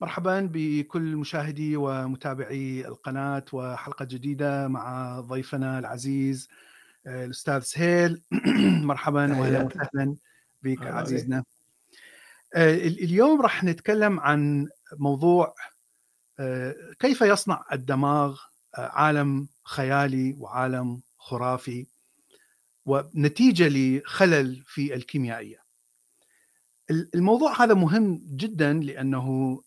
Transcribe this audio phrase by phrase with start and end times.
[0.00, 6.48] مرحبا بكل مشاهدي ومتابعي القناة وحلقة جديدة مع ضيفنا العزيز
[7.06, 8.22] آه، الأستاذ سهيل.
[8.90, 10.16] مرحبا وأهلا وسهلا
[10.62, 11.44] بك عزيزنا.
[12.54, 14.68] آه، اليوم راح نتكلم عن
[14.98, 15.54] موضوع
[16.38, 18.40] آه، كيف يصنع الدماغ
[18.74, 21.86] عالم خيالي وعالم خرافي
[22.86, 25.64] ونتيجة لخلل في الكيميائية.
[26.90, 29.60] الموضوع هذا مهم جدا لأنه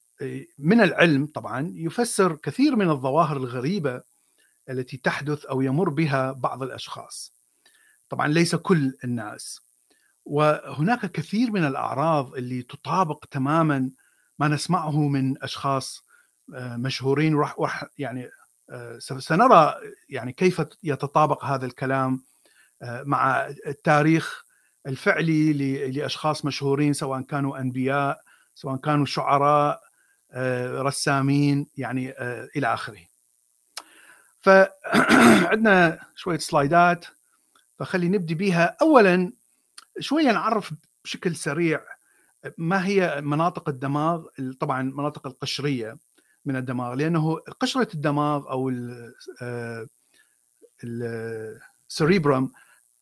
[0.57, 4.01] من العلم طبعا يفسر كثير من الظواهر الغريبة
[4.69, 7.33] التي تحدث أو يمر بها بعض الأشخاص.
[8.09, 9.61] طبعا ليس كل الناس.
[10.25, 13.91] وهناك كثير من الأعراض اللي تطابق تماما
[14.39, 16.05] ما نسمعه من أشخاص
[16.55, 18.29] آه، مشهورين وراح يعني
[18.69, 19.75] آه، سنرى
[20.09, 22.23] يعني كيف يتطابق هذا الكلام
[22.81, 24.43] آه، مع التاريخ
[24.87, 25.53] الفعلي
[25.91, 28.19] لأشخاص مشهورين سواء كانوا أنبياء
[28.55, 29.86] سواء كانوا شعراء
[30.81, 32.99] رسامين يعني آه، إلى آخره.
[34.39, 37.05] فعندنا شوية سلايدات
[37.79, 39.33] فخلي نبدي بها اولا
[39.99, 41.81] شوية نعرف بشكل سريع
[42.57, 44.25] ما هي مناطق الدماغ
[44.59, 45.97] طبعا مناطق القشرية
[46.45, 48.71] من الدماغ لأنه قشرة الدماغ أو
[50.83, 52.51] السريبرم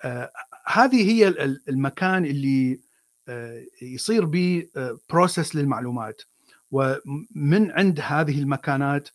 [0.04, 0.32] آه،
[0.68, 1.28] هذه هي
[1.70, 2.80] المكان اللي
[3.82, 4.68] يصير به
[5.10, 6.22] بروسس للمعلومات
[6.76, 9.10] ومن عند هذه المكانات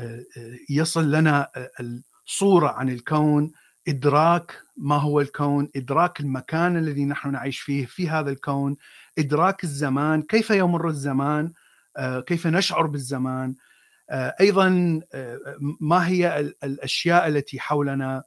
[0.00, 1.70] آه، آه، يصل لنا آه،
[2.26, 3.52] الصورة عن الكون
[3.88, 8.76] إدراك ما هو الكون إدراك المكان الذي نحن نعيش فيه في هذا الكون
[9.18, 11.52] إدراك الزمان كيف يمر الزمان
[12.26, 13.54] كيف نشعر بالزمان
[14.12, 15.00] أيضا
[15.80, 18.22] ما هي الأشياء التي حولنا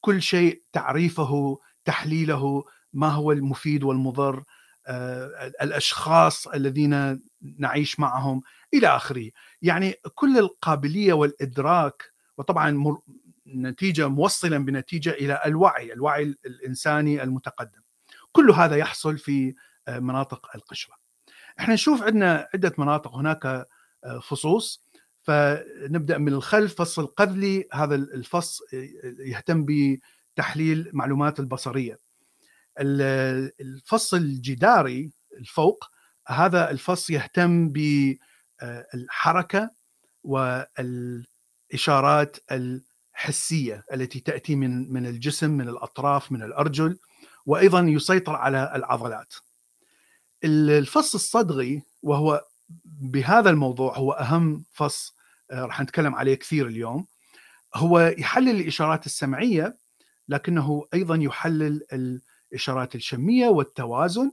[0.00, 4.44] كل شيء تعريفه تحليله ما هو المفيد والمضر
[5.62, 7.20] الأشخاص الذين
[7.58, 8.42] نعيش معهم
[8.74, 9.30] إلى آخره.
[9.62, 12.96] يعني كل القابلية والإدراك وطبعا
[13.46, 17.80] نتيجة موصلا بنتيجة إلى الوعي الوعي الإنساني المتقدم.
[18.32, 19.54] كل هذا يحصل في
[19.88, 20.94] آه، مناطق القشرة.
[21.60, 24.84] إحنا نشوف عندنا عدة مناطق هناك آه، فصوص.
[25.22, 27.68] فنبدأ من الخلف فص القذلي.
[27.72, 28.88] هذا الفص آه،
[29.18, 31.98] يهتم بتحليل معلومات البصرية.
[32.78, 35.84] الفص الجداري الفوق
[36.28, 37.72] هذا الفص يهتم
[38.62, 39.70] بالحركه
[40.24, 46.98] والإشارات الحسية التي تأتي من من الجسم من الأطراف من الأرجل
[47.46, 49.34] وأيضا يسيطر على العضلات.
[50.44, 52.44] الفص الصدغي وهو
[52.84, 55.14] بهذا الموضوع هو أهم فص
[55.50, 57.06] آه، راح نتكلم عليه كثير اليوم
[57.74, 59.78] هو يحلل الإشارات السمعية
[60.28, 61.82] لكنه أيضا يحلل
[62.52, 64.32] الإشارات الشمية والتوازن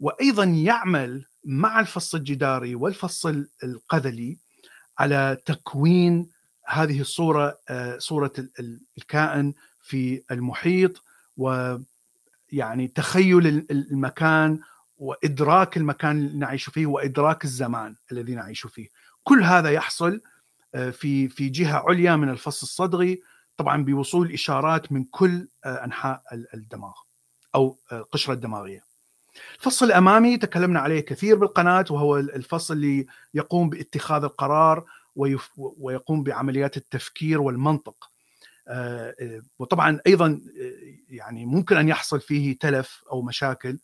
[0.00, 3.26] وأيضا يعمل مع الفص الجداري والفص
[3.64, 4.38] القذلي
[4.98, 6.30] على تكوين
[6.66, 8.32] هذه الصورة آه، صورة
[8.98, 11.04] الكائن في المحيط
[11.36, 14.60] ويعني تخيل المكان
[14.98, 18.88] وإدراك المكان اللي نعيش فيه وإدراك الزمان الذي نعيش فيه.
[19.22, 20.20] كل هذا يحصل
[20.74, 23.22] آه، في في جهة عليا من الفص الصدغي
[23.56, 26.22] طبعا بوصول إشارات من كل آه، أنحاء
[26.54, 26.94] الدماغ
[27.54, 28.89] أو القشره الدماغيه
[29.54, 34.84] الفصل الأمامي تكلمنا عليه كثير بالقناة وهو الفصل اللي يقوم باتخاذ القرار
[35.56, 38.10] ويقوم بعمليات التفكير والمنطق.
[38.68, 40.72] آه، آه، وطبعا أيضا آه،
[41.08, 43.78] يعني ممكن أن يحصل فيه تلف أو مشاكل.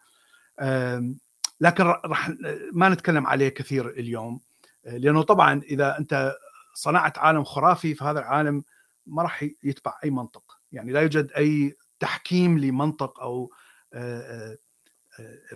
[1.61, 2.31] لكن راح
[2.73, 4.41] ما نتكلم عليه كثير اليوم.
[4.85, 6.37] لأنه طبعا إذا أنت
[6.75, 8.65] صنعت عالم خرافي فهذا العالم
[9.07, 10.59] ما راح يتبع أي منطق.
[10.73, 13.51] يعني لا يوجد أي تحكيم لمنطق أو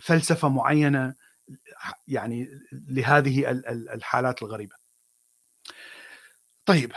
[0.00, 1.14] فلسفة معينة
[2.08, 4.76] يعني لهذه الحالات الغريبة.
[6.66, 6.92] طيب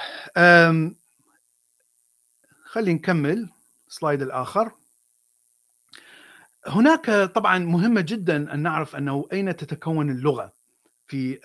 [2.63, 3.49] خلينا نكمل
[3.87, 4.71] سلايد الآخر.
[6.67, 10.53] هناك طبعا مهمة جدا أن نعرف أنه أين تتكون اللغة
[11.07, 11.39] في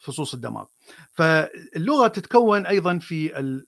[0.00, 0.66] فصوص الدماغ.
[1.12, 3.66] فاللغة تتكون أيضا في ال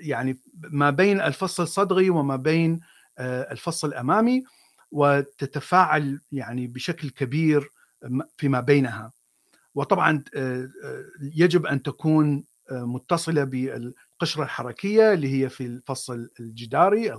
[0.00, 2.80] يعني ما بين الفص الصدغي وما بين
[3.18, 4.44] آه، الفص الأمامي
[4.96, 7.70] وتتفاعل يعني بشكل كبير
[8.36, 9.12] فيما بينها.
[9.74, 17.12] وطبعا آه، آه، يجب أن تكون آه، متصلة بالقشرة الحركية اللي هي في الفصل الجداري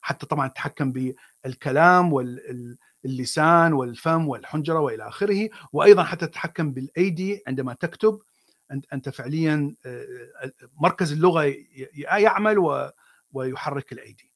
[0.00, 8.18] حتى طبعا تتحكم بالكلام واللسان والفم والحنجرة وإلى آخره وأيضا حتى تتحكم بالأيدي عندما تكتب.
[8.92, 9.74] أنت فعليا
[10.76, 11.54] مركز اللغة
[11.94, 12.90] يعمل
[13.32, 14.33] ويحرك الأيدي.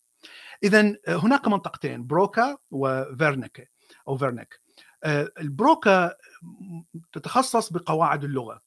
[0.62, 3.70] اذا آه، هناك منطقتين بروكا وفيرنيك
[4.08, 4.60] أو فيرنيك
[5.04, 6.14] آه، البروكا
[7.12, 8.60] تتخصص بقواعد اللغة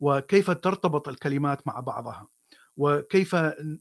[0.00, 2.28] وكيف ترتبط الكلمات مع بعضها
[2.76, 3.36] وكيف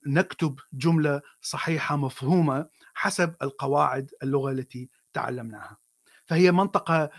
[0.07, 5.77] نكتب جملة صحيحة مفهومة حسب القواعد اللغة التي تعلمناها.
[6.25, 7.09] فهي منطقة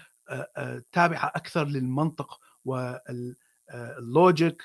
[0.92, 4.62] تابعة أكثر للمنطق وال logic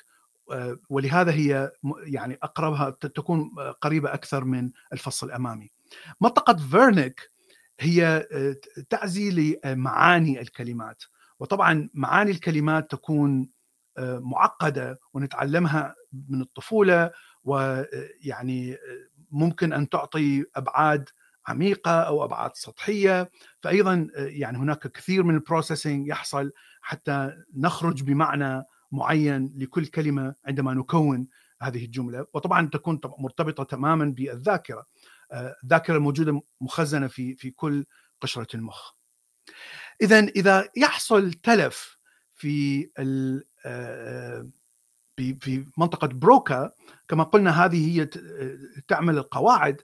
[0.90, 1.72] ولهذا هي
[2.04, 3.50] يعني أقربها تكون
[3.82, 5.72] قريبة أكثر من الفص الأمامي.
[6.22, 7.32] منطقة فيرنيك
[7.80, 8.28] هي
[8.90, 11.04] تعزي لمعاني الكلمات
[11.40, 13.50] وطبعا معاني الكلمات تكون
[14.00, 15.96] معقدة ونتعلمها
[16.30, 17.12] من الطفولة
[17.44, 18.78] ويعني
[19.32, 21.10] ممكن أن تعطي أبعاد
[21.48, 23.32] عميقة أو أبعاد سطحية
[23.62, 26.52] فايضا يعني هناك كثير من ال processing يحصل
[26.82, 31.28] حتى نخرج بمعنى معين لكل كلمة عندما نكون
[31.62, 32.26] هذه الجملة.
[32.34, 34.86] وطبعا تكون مرتبطة تماما بالذاكرة.
[35.64, 37.86] الذاكرة الموجودة مخزنة في في كل
[38.22, 38.92] قشرة المخ.
[40.02, 41.98] اذا إذا يحصل تلف
[42.34, 42.90] في
[45.16, 46.72] في منطقة بروكا
[47.08, 48.06] كما قلنا هذه هي
[48.88, 49.82] تعمل القواعد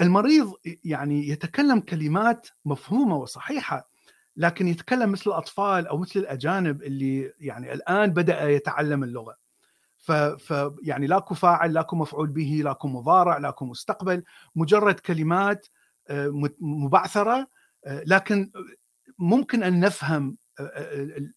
[0.00, 0.54] المريض
[0.84, 3.90] يعني يتكلم كلمات مفهومة وصحيحة.
[4.38, 9.36] لكن يتكلم مثل الأطفال أو مثل الأجانب اللي يعني الآن بدأ يتعلم اللغة
[9.98, 14.24] ف, ف يعني لاكو فاعل لاكو مفعول به لاكو مضارع لاكو مستقبل
[14.56, 15.66] مجرد كلمات
[16.60, 17.48] مبعثرة
[17.86, 18.50] لكن
[19.18, 20.36] ممكن أن نفهم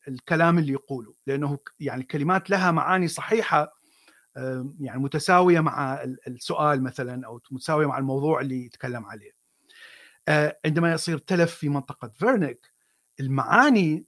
[0.07, 3.81] الكلام اللي يقوله لأنه يعني كلمات لها معاني صحيحة
[4.79, 9.31] يعني متساوية مع السؤال مثلا أو متساوية مع الموضوع اللي يتكلم عليه.
[10.65, 12.70] عندما يصير تلف في منطقة فيرنيك
[13.19, 14.05] المعاني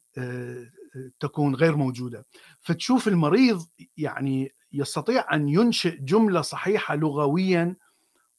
[1.20, 2.26] تكون غير موجودة.
[2.62, 3.68] فتشوف المريض
[3.98, 7.76] يعني يستطيع أن ينشئ جملة صحيحة لغويا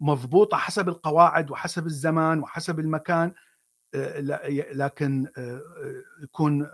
[0.01, 3.33] مضبوطة حسب القواعد وحسب الزمان وحسب المكان
[4.75, 5.29] لكن
[6.23, 6.69] يكون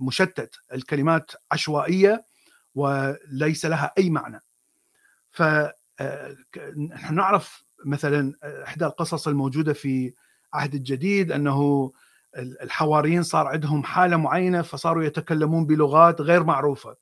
[0.00, 0.54] مشتت.
[0.72, 2.24] الكلمات عشوائية
[2.74, 4.42] وليس لها أي معنى.
[5.30, 8.32] فنحن نعرف مثلا
[8.64, 10.14] إحدى القصص الموجودة في
[10.52, 11.92] عهد الجديد أنه
[12.36, 16.96] الحواريين صار عندهم حالة معينة فصاروا يتكلمون بلغات غير معروفة.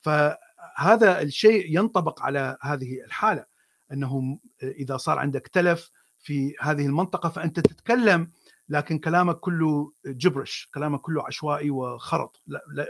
[0.00, 3.44] فهذا الشيء ينطبق على هذه الحالة
[3.92, 8.32] انه إذا صار عندك تلف في هذه المنطقة فأنت تتكلم
[8.68, 12.42] لكن كلامك كله جبرش كلامك كله عشوائي وخرط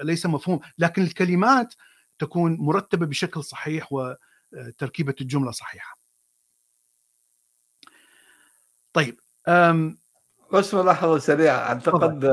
[0.02, 0.60] ليس مفهوم.
[0.78, 1.74] لكن الكلمات
[2.18, 5.98] تكون مرتبة بشكل صحيح وتركيبة الجملة صحيحة.
[8.92, 9.20] طيب
[10.52, 11.56] بس ملاحظه سريعة.
[11.58, 12.26] أعتقد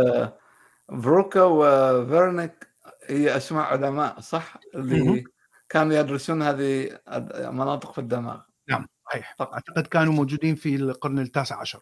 [1.04, 2.68] فروكا وفيرنيك
[3.06, 5.24] هي أسماء علماء صح؟ اللي
[5.70, 7.00] كانوا يدرسون هذه
[7.52, 8.42] مناطق في الدماغ.
[8.70, 9.36] نعم صحيح.
[9.42, 11.80] أعتقد كانوا موجودين في القرن التاسع عشر.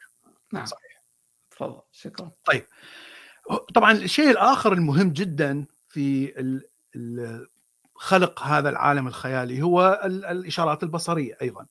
[0.53, 0.65] نعم.
[0.65, 1.03] صحيح.
[1.51, 1.81] تفضل.
[1.91, 2.31] شكرا.
[2.45, 2.65] طيب.
[3.75, 6.33] طبعا الشيء الآخر المهم جدا في
[7.95, 11.65] خلق هذا العالم الخيالي هو الإشارات البصرية أيضا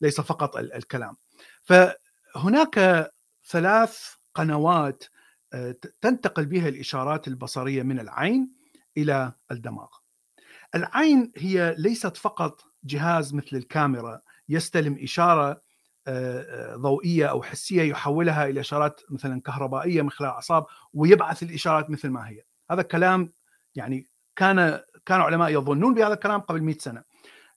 [0.00, 1.16] ليس فقط الكلام.
[1.62, 3.10] فهناك
[3.48, 5.04] ثلاث قنوات
[5.52, 8.52] آه، تنتقل بها الإشارات البصرية من العين
[8.96, 9.88] إلى الدماغ.
[10.74, 15.62] العين هي ليست فقط جهاز مثل الكاميرا يستلم إشارة
[16.06, 21.90] آه، آه، ضوئية أو حسية يحولها إلى إشارات مثلا كهربائية من خلال الاعصاب ويبعث الإشارات
[21.90, 22.42] مثل ما هي.
[22.70, 23.32] هذا كلام
[23.74, 27.02] يعني كان كانوا علماء يظنون بهذا الكلام قبل 100 سنة.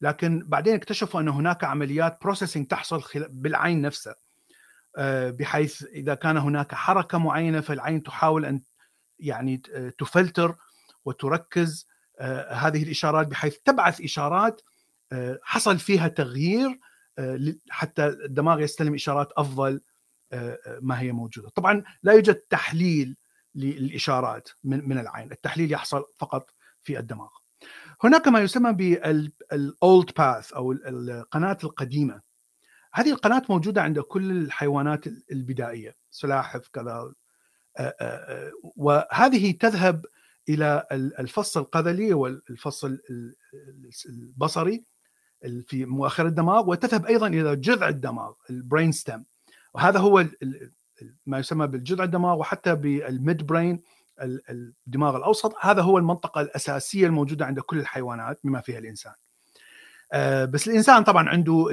[0.02, 4.16] لكن بعدين اكتشفوا أن هناك عمليات بروسيسنج تحصل بالعين نفسها.
[5.30, 8.62] بحيث إذا كان هناك حركة معينة فالعين تحاول أن
[9.20, 9.58] يعني
[9.98, 10.56] تفلتر
[11.06, 11.88] وتركز
[12.50, 14.62] هذه الإشارات بحيث تبعث إشارات
[15.44, 16.80] حصل فيها تغيير
[17.20, 19.82] آه، حتى الدماغ يستلم إشارات أفضل
[20.32, 21.50] آه، آه، ما هي موجودة.
[21.50, 23.18] طبعا لا يوجد تحليل
[23.56, 25.32] للإشارات من العين.
[25.32, 26.50] التحليل يحصل فقط
[26.82, 27.30] في الدماغ.
[28.04, 32.22] هناك ما يسمى بال old path أو القناه القديمة.
[32.94, 37.14] هذه القناة موجودة عند كل الحيوانات البدائية سلاحف كذا
[38.76, 40.06] وهذه تذهب
[40.50, 42.86] إلى الفص القذلي والفص
[44.06, 44.86] البصري
[45.68, 49.26] في مؤخر الدماغ وتذهب أيضا إلى جذع الدماغ ال brain stem
[49.74, 50.26] وهذا هو
[51.26, 53.82] ما يسمى بالجذع الدماغ وحتى بال midbrain
[54.50, 55.56] الدماغ الأوسط.
[55.60, 59.14] هذا هو المنطقة الأساسية الموجودة عند كل الحيوانات بما فيها الإنسان.
[59.14, 59.31] آه،
[60.46, 61.68] بس الإنسان طبعا عنده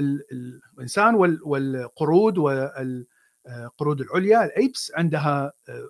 [0.79, 1.15] الإنسان
[1.45, 5.89] والقرود والقرود العليا ال apes عندها آه،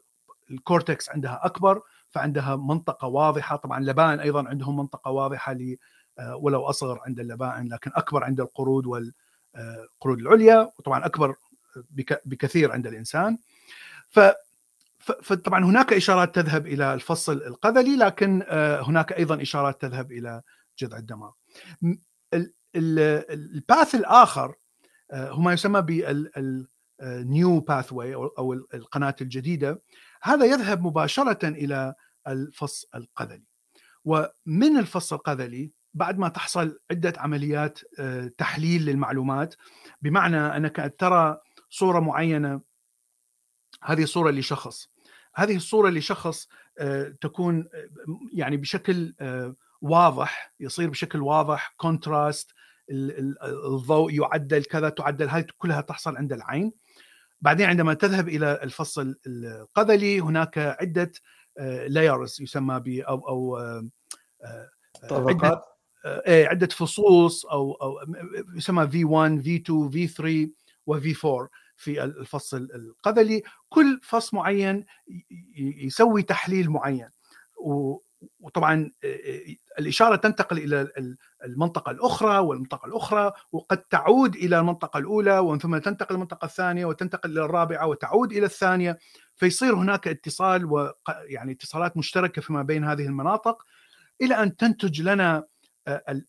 [0.51, 5.57] ال cortex عندها أكبر فعندها منطقة واضحة طبعا اللبائن أيضا عندهم منطقة واضحة
[6.19, 11.35] آه، ولو أصغر عند اللبائن لكن أكبر عند القرود والقرود العليا وطبعا أكبر
[12.25, 13.39] بكثير عند الإنسان
[14.09, 14.21] ف
[15.23, 18.43] فطبعا هناك إشارات تذهب إلى الفص القذلي لكن
[18.83, 20.43] هناك أيضا إشارات تذهب إلى
[20.79, 21.31] جذع الدماغ.
[22.77, 24.55] الباث الآخر
[25.13, 25.83] هو ما يسمى
[27.01, 29.83] بالنيو باثوي أو القناة الجديدة
[30.23, 31.95] هذا يذهب مباشرة إلى
[32.29, 33.45] الفص القذلي.
[34.05, 37.79] ومن الفص القذلي بعد ما تحصل عدة عمليات
[38.39, 39.55] تحليل للمعلومات
[40.03, 42.61] بمعنى أنك ترى صورة معينة
[43.83, 44.91] هذه صورة لشخص
[45.35, 47.89] هذه الصورة لشخص آه، تكون آه،
[48.33, 52.51] يعني بشكل آه، واضح يصير بشكل واضح contrast
[52.91, 56.73] الضوء يعدل كذا تعدل هذه كلها تحصل عند العين.
[57.41, 61.13] بعدين عندما تذهب إلى الفص القذلي هناك عدة
[61.87, 63.59] layers يسمى ب أو أو
[65.09, 65.63] طبقات؟
[66.05, 67.99] عده عدة فصوص أو أو
[68.55, 70.51] يسمى في 1 في 2 في 3
[70.87, 73.43] وفي 4 في الفص القذلي.
[73.69, 74.85] كل فص معين
[75.57, 77.09] يسوي تحليل معين.
[78.41, 78.91] وطبعا
[79.79, 80.89] الإشارة تنتقل إلى
[81.45, 87.31] المنطقة الأخرى والمنطقة الأخرى وقد تعود إلى المنطقة الأولى ومن ثم تنتقل المنطقة الثانية وتنتقل
[87.31, 88.99] إلى الرابعة وتعود إلى الثانية.
[89.37, 93.63] فيصير هناك اتصال ويعني اتصالات مشتركة فيما بين هذه المناطق
[94.23, 95.45] إلى أن تنتج لنا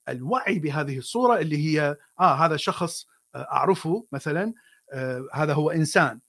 [0.10, 4.54] الوعي بهذه الصورة اللي هي آه هذا شخص أعرفه مثلا
[4.94, 6.20] آه، هذا هو إنسان.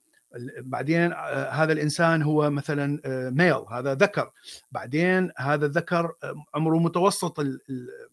[0.59, 4.31] بعدين آه، هذا الإنسان هو مثلا ميل آه، هذا ذكر.
[4.71, 6.13] بعدين هذا الذكر
[6.55, 7.45] عمره متوسط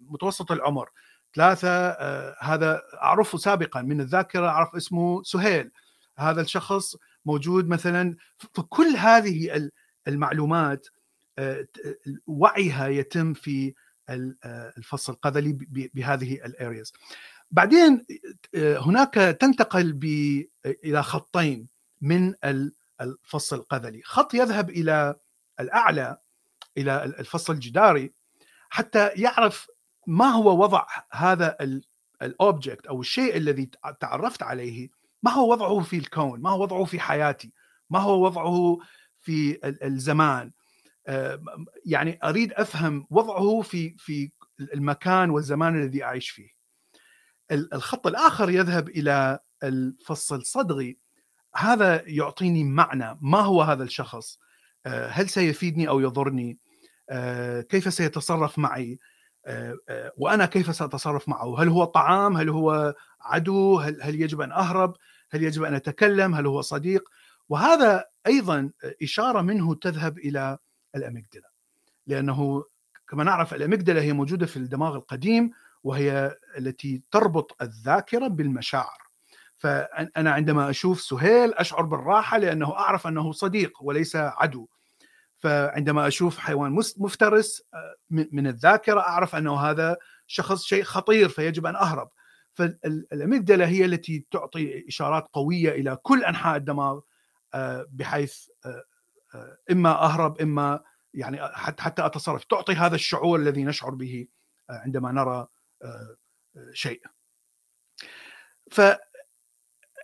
[0.00, 0.90] متوسط العمر.
[1.34, 1.90] ثلاثة
[2.40, 5.70] هذا أعرفه سابقا من الذاكرة أعرف اسمه سهيل.
[6.18, 9.70] هذا الشخص موجود مثلا فكل هذه
[10.08, 10.86] المعلومات
[12.26, 13.74] وعيها يتم في
[14.78, 15.58] الفص القذلي
[15.94, 16.92] بهذه ال areas
[17.50, 18.06] بعدين
[18.54, 19.98] آه، هناك تنتقل
[20.84, 21.68] إلى خطين.
[22.00, 22.34] من
[23.00, 24.02] الفص القذلي.
[24.04, 25.16] خط يذهب إلى
[25.60, 26.18] الأعلى
[26.78, 28.12] إلى الفص الجداري
[28.70, 29.66] حتى يعرف
[30.06, 31.56] ما هو وضع هذا
[32.22, 34.88] ال object أو الشيء الذي تعرفت عليه.
[35.22, 37.52] ما هو وضعه في الكون؟ ما هو وضعه في حياتي؟
[37.90, 38.78] ما هو وضعه
[39.20, 40.52] في الزمان؟
[41.06, 41.42] آه،
[41.86, 46.48] يعني أريد أفهم وضعه في في المكان والزمان الذي أعيش فيه.
[47.50, 50.98] الخط الآخر يذهب إلى الفص الصدغي.
[51.56, 54.38] هذا يعطيني معنى ما هو هذا الشخص؟
[54.86, 56.58] آه، هل سيفيدني أو يضرني؟
[57.10, 58.98] آه، كيف سيتصرف معي؟
[59.46, 59.76] آه،
[60.16, 64.94] وأنا كيف سأتصرف معه؟ هل هو طعام؟ هل هو عدو؟ هل, هل يجب أن أهرب؟
[65.30, 67.08] هل يجب أن أتكلم؟ هل هو صديق؟
[67.48, 68.70] وهذا أيضا
[69.02, 70.58] إشارة منه تذهب إلى
[70.94, 71.50] الأميجدلا
[72.06, 72.64] لأنه
[73.08, 75.50] كما نعرف الأميجدلا هي موجودة في الدماغ القديم
[75.84, 79.07] وهي التي تربط الذاكرة بالمشاعر.
[79.58, 84.68] فانا عندما أشوف سهيل أشعر بالراحة لأنه أعرف أنه صديق وليس عدو.
[85.38, 89.96] فعندما أشوف حيوان مفترس آه، من الذاكرة أعرف أنه هذا
[90.26, 92.10] شخص شيء خطير فيجب أن أهرب.
[92.54, 97.00] فالاميجدلا هي التي تعطي إشارات قوية إلى كل أنحاء الدماغ
[97.54, 98.84] آه، بحيث آه،
[99.70, 100.80] إما أهرب إما
[101.14, 102.44] يعني حتى أتصرف.
[102.44, 104.26] تعطي هذا الشعور الذي نشعر به
[104.70, 105.46] عندما نرى
[106.72, 107.02] شيء.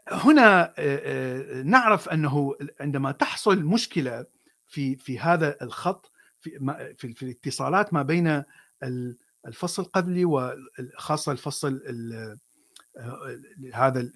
[0.07, 0.75] فهنا
[1.63, 4.27] نعرف أنه عندما تحصل مشكلة
[4.67, 6.51] في في هذا الخط في
[6.99, 8.43] في, الاتصالات ما بين
[9.47, 11.83] الفصل القبلي وخاصه الفصل
[13.75, 14.09] هذا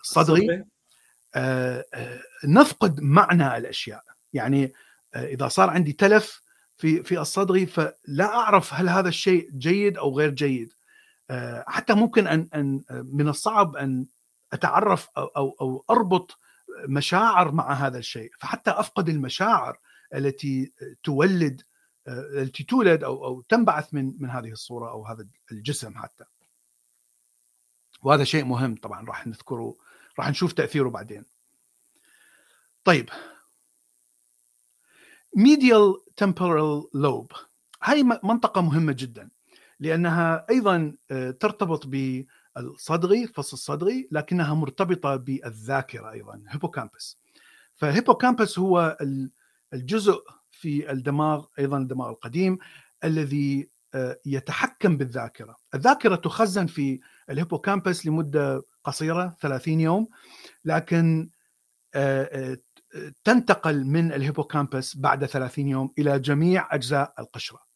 [0.00, 0.64] الصدري.
[2.44, 4.04] نفقد معنى الأشياء.
[4.32, 4.72] يعني
[5.16, 6.42] إذا صار عندي تلف
[6.76, 10.72] في في الصدغي فلا أعرف هل هذا الشيء جيد أو غير جيد.
[11.30, 14.06] آه، حتى ممكن أن أن من الصعب أن
[14.52, 16.38] أتعرف أو أو, أو أربط
[16.88, 19.78] مشاعر مع هذا الشيء فحتى أفقد المشاعر
[20.14, 21.62] التي تولد
[22.08, 26.24] التي تولد أو أو تنبعث من من هذه الصورة أو هذا الجسم حتى.
[28.02, 29.76] وهذا شيء مهم طبعا راح نذكره
[30.18, 31.24] راح نشوف تأثيره بعدين.
[32.84, 33.10] طيب.
[35.38, 37.36] Medial temporal lobe.
[37.82, 39.30] هاي منطقة مهمة جدا
[39.80, 41.86] لأنها أيضا آه، ترتبط
[42.56, 47.18] بالصدغي الفص الصدغي لكنها مرتبطة بالذاكرة أيضا hippocampus
[47.74, 48.96] ف hippocampus هو
[49.72, 52.58] الجزء في الدماغ أيضا الدماغ القديم
[53.04, 55.56] الذي آه، يتحكم بالذاكرة.
[55.74, 60.08] الذاكرة تخزن في ال hippocampus لمدة قصيرة 30 يوم
[60.64, 61.30] لكن
[61.94, 62.58] آه،
[63.24, 67.71] تنتقل من ال hippocampus بعد 30 يوم إلى جميع أجزاء القشرة.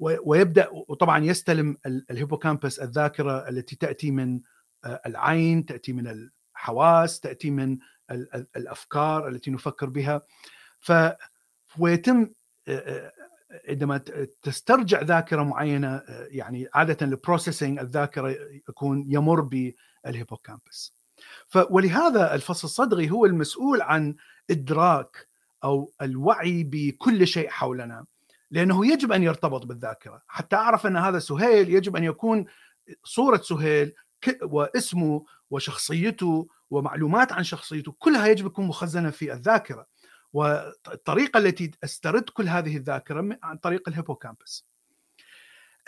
[0.00, 4.40] ويبدأ وطبعا يستلم ال hippocampus الذاكرة التي تأتي من
[4.84, 7.78] آه، العين تأتي من الحواس تأتي من
[8.56, 10.22] الأفكار التي نفكر بها.
[10.78, 10.92] ف
[11.78, 12.30] ويتم
[13.68, 14.00] عندما
[14.42, 18.30] تسترجع ذاكرة معينة يعني عادة ال processing الذاكرة
[18.68, 20.94] يكون يمر بال hippocampus.
[21.70, 24.16] ولهذا الفصل الصدغي هو المسؤول عن
[24.50, 25.28] إدراك
[25.64, 28.06] أو الوعي بكل شيء حولنا.
[28.50, 30.22] لأنه يجب أن يرتبط بالذاكرة.
[30.26, 32.44] حتى أعرف أن هذا سهيل يجب أن يكون
[33.04, 33.92] صورة سهيل
[34.42, 39.86] واسمه وشخصيته ومعلومات عن شخصيته كلها يجب تكون مخزنة في الذاكرة.
[40.32, 44.66] والطريقة التي أسترد كل هذه الذاكرة عن طريق الهيبوكامبس.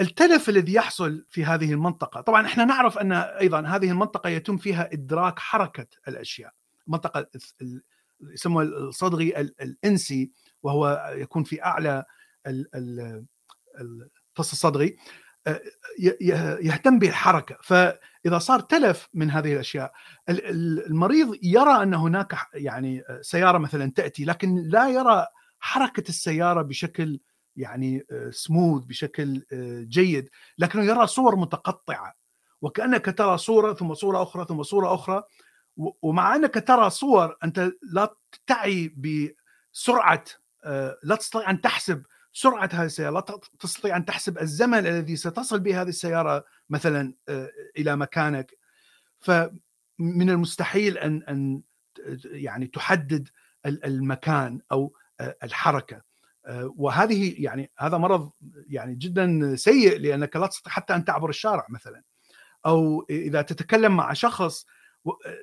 [0.01, 4.93] التلف الذي يحصل في هذه المنطقة طبعا إحنا نعرف أن أيضا هذه المنطقة يتم فيها
[4.93, 6.53] إدراك حركة الأشياء.
[6.87, 7.27] منطقة
[8.21, 10.31] يسمى الصدغي الإنسي
[10.63, 12.05] وهو يكون في أعلى
[12.47, 14.97] الفص الصدغي
[16.61, 19.93] يهتم بالحركه فإذا صار تلف من هذه الأشياء
[20.29, 25.27] المريض يرى أن هناك يعني سيارة مثلا تأتي لكن لا يرى
[25.59, 27.21] حركة السيارة بشكل
[27.57, 29.43] يعني سموث بشكل
[29.89, 32.15] جيد لكنه يرى صور متقطعة.
[32.63, 35.23] وكأنك ترى صورة ثم صورة أخرى ثم صورة أخرى.
[35.77, 38.15] ومع أنك ترى صور أنت لا
[38.47, 40.25] تعي بسرعة
[41.03, 43.21] لا تستطيع أن تحسب سرعة هذه السيارة لا
[43.59, 47.15] تستطيع أن تحسب الزمن الذي ستصل به هذه السيارة مثلا
[47.79, 48.59] إلى مكانك.
[49.21, 51.63] فمن المستحيل أن أن
[52.25, 53.29] يعني تحدد
[53.67, 54.97] المكان أو
[55.43, 56.03] الحركة.
[56.77, 58.31] وهذه يعني هذا مرض
[58.69, 62.03] يعني جدا سيء لأنك لا تستطيع حتى أن تعبر الشارع مثلا.
[62.67, 64.67] أو إذا تتكلم مع شخص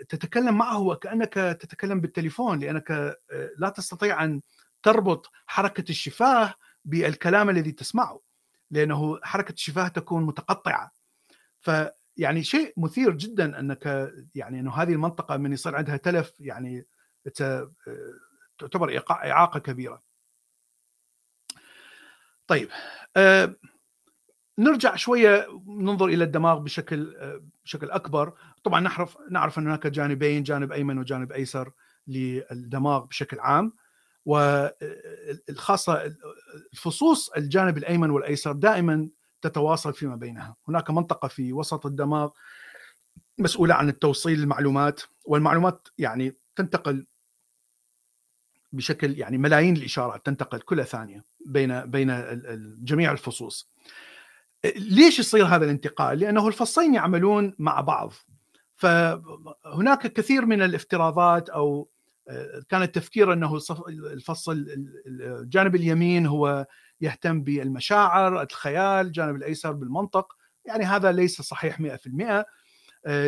[0.10, 3.18] تتكلم معه وكأنك تتكلم بالتليفون لأنك
[3.58, 4.42] لا تستطيع أن
[4.84, 6.54] تربط حركة الشفاه
[6.90, 8.22] بالكلام الذي تسمعه
[8.72, 10.92] لأنه حركة الشفاه تكون متقطعة.
[11.60, 16.86] فيعني شيء مثير جدا أنك يعني أنه هذه المنطقة من يصير عندها تلف يعني
[18.58, 20.04] تعتبر إعاقة كبيرة.
[22.48, 22.70] طيب
[23.18, 23.56] أه
[24.58, 27.16] نرجع شوية ننظر إلى الدماغ بشكل
[27.64, 31.72] بشكل أكبر، طبعا نعرف نعرف إن هناك جانبين جانب أيمن وجانب أيسر
[32.08, 33.74] للدماغ بشكل عام.
[34.26, 36.16] والخاصه
[36.74, 39.10] الفصوص الجانب الأيمن والأيسر دائما
[39.42, 42.30] تتواصل فيما بينها، هناك منطقة في وسط الدماغ
[43.38, 47.06] مسؤولة عن التوصيل المعلومات والمعلومات يعني تنتقل
[48.72, 52.08] بشكل يعني ملايين الإشارات تنتقل كل ثانية بين بين
[52.84, 53.70] جميع الفصوص.
[54.76, 58.14] ليش يصير هذا الانتقال؟ لأنه الفصين يعملون مع بعض.
[58.76, 61.90] فهناك كثير من الافتراضات أو
[62.70, 64.66] كان التفكير أنه الفصل
[65.08, 66.68] الجانب اليمين هو
[67.02, 70.36] يهتم بالمشاعر الخيال الجانب الأيسر بالمنطق.
[70.66, 72.46] يعني هذا ليس صحيح 100%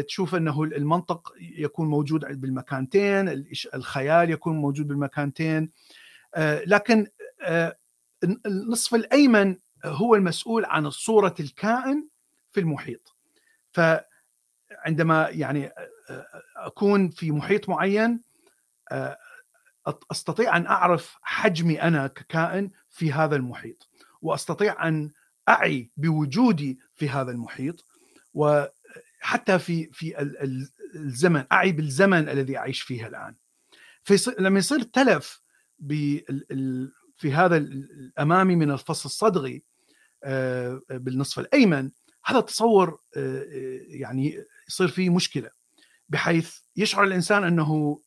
[0.08, 5.70] تشوف أنه المنطق يكون موجود بالمكانتين الخيال يكون موجود بالمكانتين.
[6.66, 7.08] لكن
[8.46, 12.08] النصف الأيمن هو المسؤول عن صورة الكائن
[12.52, 13.16] في المحيط.
[13.72, 15.72] فعندما يعني
[16.56, 18.22] أكون في محيط معين
[20.12, 23.90] أستطيع أن أعرف حجمي أنا ككائن في هذا المحيط
[24.22, 25.12] وأستطيع أن
[25.50, 27.86] أعي بوجودي في هذا المحيط
[28.34, 30.36] وحتى في في
[30.96, 33.36] الزمن أعي بالزمن الذي أعيش فيه الآن.
[34.40, 35.42] لما يصير تلف
[37.18, 39.64] في هذا الأمامي من الفص الصدغي
[40.90, 41.92] بالنصف الأيمن
[42.26, 43.00] هذا تصور
[43.88, 45.50] يعني يصير فيه مشكلة
[46.10, 48.02] بحيث يشعر الإنسان أنه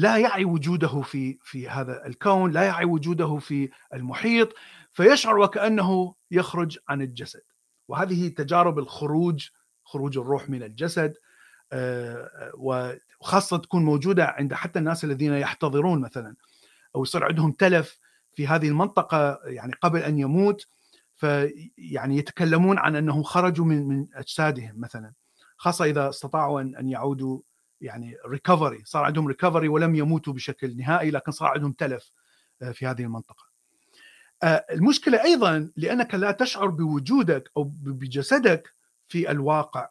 [0.00, 4.54] لا يعي وجوده في في هذا الكون، لا يعي وجوده في المحيط،
[4.92, 7.42] فيشعر وكأنه يخرج عن الجسد.
[7.88, 9.48] وهذه تجارب الخروج
[9.84, 11.16] خروج الروح من الجسد
[12.54, 16.36] وخاصة تكون موجودة عند حتى الناس الذين يحتضرون مثلا
[16.96, 17.98] أو يصير عندهم تلف
[18.32, 20.66] في هذه المنطقة يعني قبل أن يموت
[21.16, 25.12] فيعني يتكلمون عن أنهم خرجوا من من أجسادهم مثلا
[25.56, 27.40] خاصة إذا استطاعوا أن يعودوا
[27.80, 32.12] يعني recovery صار عندهم recovery ولم يموتوا بشكل نهائي لكن صار عندهم تلف
[32.62, 33.44] آه، في هذه المنطقة.
[34.42, 38.74] آه، المشكلة أيضا لأنك لا تشعر بوجودك أو بجسدك
[39.08, 39.88] في الواقع.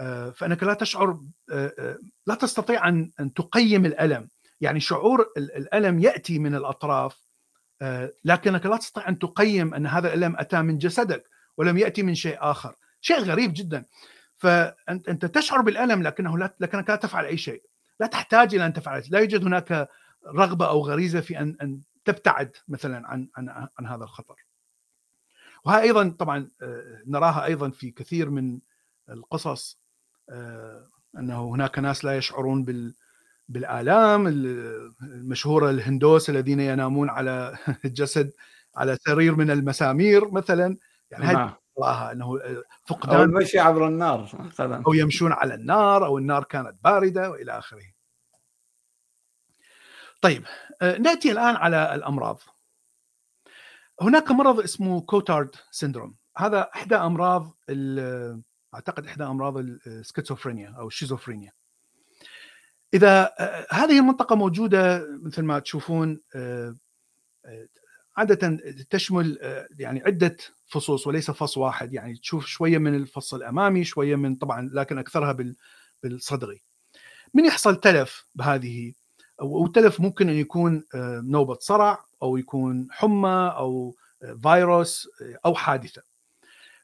[0.00, 1.20] آه، فأنك لا تشعر
[2.26, 4.28] لا تستطيع أن أن تقيم الألم.
[4.60, 7.24] يعني شعور الألم يأتي من الأطراف
[8.24, 11.24] لكنك لا تستطيع أن تقيم أن هذا الألم أتى من جسدك
[11.56, 12.74] ولم يأتي من شيء آخر.
[13.00, 13.84] شيء غريب جدا.
[14.44, 17.62] فانت أنت تشعر بالألم لكنه لا لكنك لا تفعل أي شيء.
[18.00, 19.88] لا تحتاج إلى أن تفعل لا يوجد هناك
[20.26, 24.46] رغبة أو غريزة في ان أن تبتعد مثلا عن عن عن هذا الخطر.
[25.64, 28.60] وهي أيضا طبعا آه، نراها أيضا في كثير من
[29.10, 29.80] القصص
[30.30, 32.94] آه، أنه هناك ناس لا يشعرون بال
[33.48, 34.26] بالآلام
[35.02, 38.32] المشهورة الهندوس الذين ينامون على الجسد
[38.76, 40.76] على سرير من المسامير مثلا.
[41.10, 42.10] يعني نعم.
[42.10, 42.40] إنه
[42.86, 47.58] فقدان أو المشي عبر النار مثلا أو يمشون على النار أو النار كانت باردة وإلى
[47.58, 47.94] آخره.
[50.20, 50.44] طيب
[50.82, 52.40] آه، نأتي الآن على الأمراض.
[54.00, 57.56] هناك مرض اسمه Cotard syndrome هذا إحدى أمراض
[58.74, 61.52] أعتقد إحدى أمراض السكيزوفرينيا أو الشيزوفرينيا.
[62.94, 66.74] إذا آه، هذه المنطقة موجودة مثل ما تشوفون آه،
[68.16, 68.58] عادة
[68.90, 69.38] تشمل
[69.78, 74.70] يعني عدة فصوص وليس فص واحد يعني تشوف شوية من الفص الأمامي شوية من طبعا
[74.72, 75.36] لكن أكثرها
[76.02, 76.62] بالصدغي
[77.34, 78.92] من يحصل تلف بهذه؟
[79.42, 85.54] والتلف ممكن أن يكون آه، نوبة صرع أو يكون حمى أو آه، فيروس آه، أو
[85.54, 86.02] حادثة.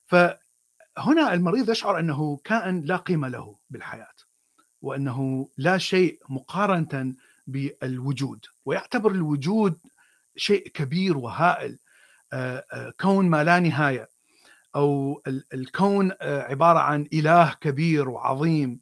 [0.07, 4.15] فهنا المريض يشعر أنه كائن لا قيمة له بالحياة
[4.83, 7.15] وأنه لا شيء مقارنة
[7.47, 9.79] بالوجود ويعتبر الوجود
[10.37, 11.79] شيء كبير وهائل.
[13.01, 14.09] كون ما لا نهاية
[14.77, 15.23] أو
[15.55, 18.81] الكون آه، عبارة عن إله كبير وعظيم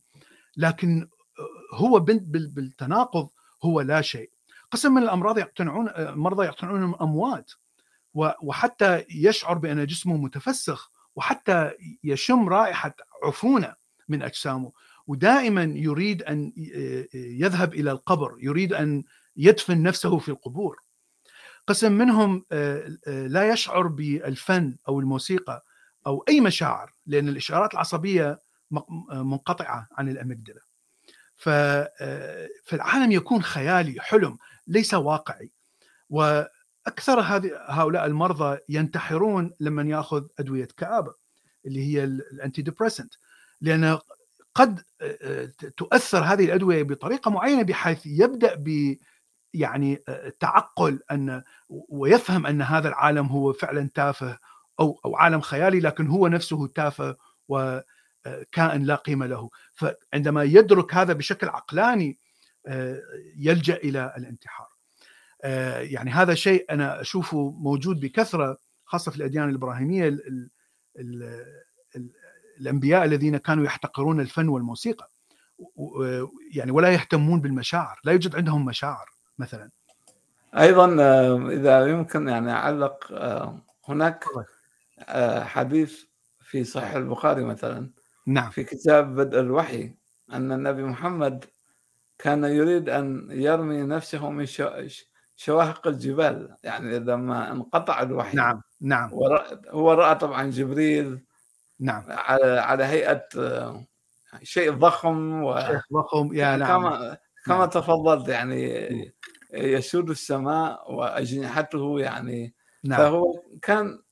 [0.57, 1.09] لكن
[1.75, 3.29] هو بالتناقض
[3.63, 4.31] هو لا شيء.
[4.71, 7.53] قسم من الأمراض يقتنعون مرضى يقتنعون أموات
[8.15, 11.73] وحتى يشعر بأن جسمه متفسخ وحتى
[12.05, 13.75] يشم رائحة عفونة
[14.09, 14.73] من أجسامه.
[15.07, 16.53] ودائما يريد أن
[17.15, 19.05] يذهب إلى القبر يريد أن
[19.37, 20.77] يدفن نفسه في القبور.
[21.69, 25.65] قسم منهم آه، آه، لا يشعر بالفن أو الموسيقى
[26.07, 28.39] أو أي مشاعر لأن الاشارات العصبية
[29.11, 30.61] منقطعة عن ال amygdala
[31.37, 35.53] فالعالم يكون خيالي حلم ليس واقعي.
[36.11, 37.21] وأكثر
[37.69, 41.15] هؤلاء المرضى ينتحرون لما يأخذ أدوية كآبة
[41.67, 43.15] اللي هي ال antidepressant
[43.61, 43.99] لأن
[44.55, 48.97] قد آه، تؤثر هذه الأدوية بطريقة معينة بحيث يبدأ ب
[49.55, 50.03] يعني
[50.41, 51.43] تعقل أن
[51.89, 54.39] ويفهم أن هذا العالم هو فعلا تافه
[54.81, 57.17] أو أو عالم خيالي لكن هو نفسه تافه
[57.49, 59.51] وكائن لا قيمة له.
[59.75, 62.19] فعندما يدرك هذا بشكل عقلاني
[63.37, 64.69] يلجأ إلى الانتحار.
[65.83, 70.51] يعني هذا شيء أنا أشوفه موجود بكثرة خاصة في الأديان الإبراهيمية ال
[70.99, 71.23] ال
[71.97, 72.11] ال
[72.61, 75.11] الأنبياء الذين كانوا يحتقرون الفن والموسيقى.
[76.53, 79.18] يعني ولا يهتمون بالمشاعر لا يوجد عندهم مشاعر.
[79.39, 79.71] مثلا.
[80.59, 84.25] أيضا آه، إذا يمكن يعني أعلق آه، هناك
[85.09, 86.05] آه، حديث
[86.41, 87.91] في صحيح البخاري مثلا.
[88.27, 88.51] نعم.
[88.51, 89.95] في كتاب بدء الوحي
[90.33, 91.45] أن النبي محمد
[92.19, 94.47] كان يريد أن يرمي نفسه من
[95.37, 96.57] شواهق الجبال.
[96.63, 99.11] يعني لما انقطع الوحي نعم نعم.
[99.71, 101.25] هو رأى طبعا جبريل
[101.81, 102.05] نعم.
[102.09, 103.29] على على هيئة
[104.43, 107.69] شيء ضخم و شيء ضخم يا نعم كما كما نعم.
[107.69, 108.89] تفضلت يعني
[109.53, 112.99] يسود السماء واجنحته يعني نعم.
[112.99, 114.03] فهو كان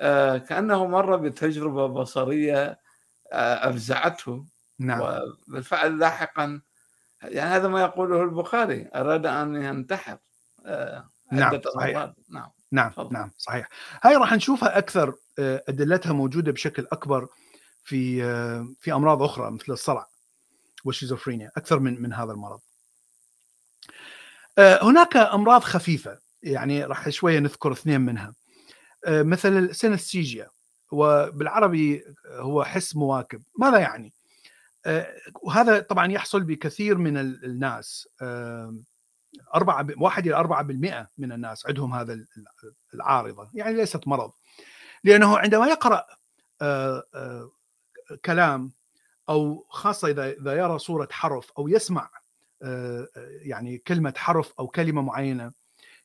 [0.00, 2.80] آه، كأنه مر بتجربة بصرية
[3.32, 4.44] آه، أفزعته.
[4.78, 5.00] نعم.
[5.48, 6.60] وبالفعل لاحقا
[7.22, 10.18] يعني هذا ما يقوله البخاري أراد أن ينتحر
[10.66, 12.12] آه، نعم صحيح.
[12.30, 13.12] نعم نعم فضل.
[13.12, 13.68] نعم صحيح.
[14.02, 17.28] هاي راح نشوفها أكثر أدلتها موجودة بشكل أكبر
[17.84, 18.22] في
[18.80, 20.06] في أمراض أخرى مثل الصرع
[20.84, 22.60] والشيزوفرينيا أكثر من من هذا المرض.
[24.58, 28.34] هناك أمراض خفيفة يعني راح شوية نذكر اثنين منها.
[29.06, 30.48] آه، مثل السينستيجيا
[30.92, 33.42] وبالعربي هو حس مواكب.
[33.58, 34.12] ماذا يعني؟
[34.86, 38.08] آه، وهذا طبعا يحصل بكثير من الناس.
[39.54, 42.24] أربعة واحد إلى أربعة بالمئة من الناس عندهم هذا
[42.94, 43.50] العارضة.
[43.54, 44.32] يعني ليست مرض.
[45.04, 46.06] لأنه عندما يقرأ
[48.24, 48.72] كلام
[49.28, 52.23] أو خاصة إذا يرى صورة حرف أو يسمع آه،
[53.42, 55.52] يعني كلمة حرف أو كلمة معينة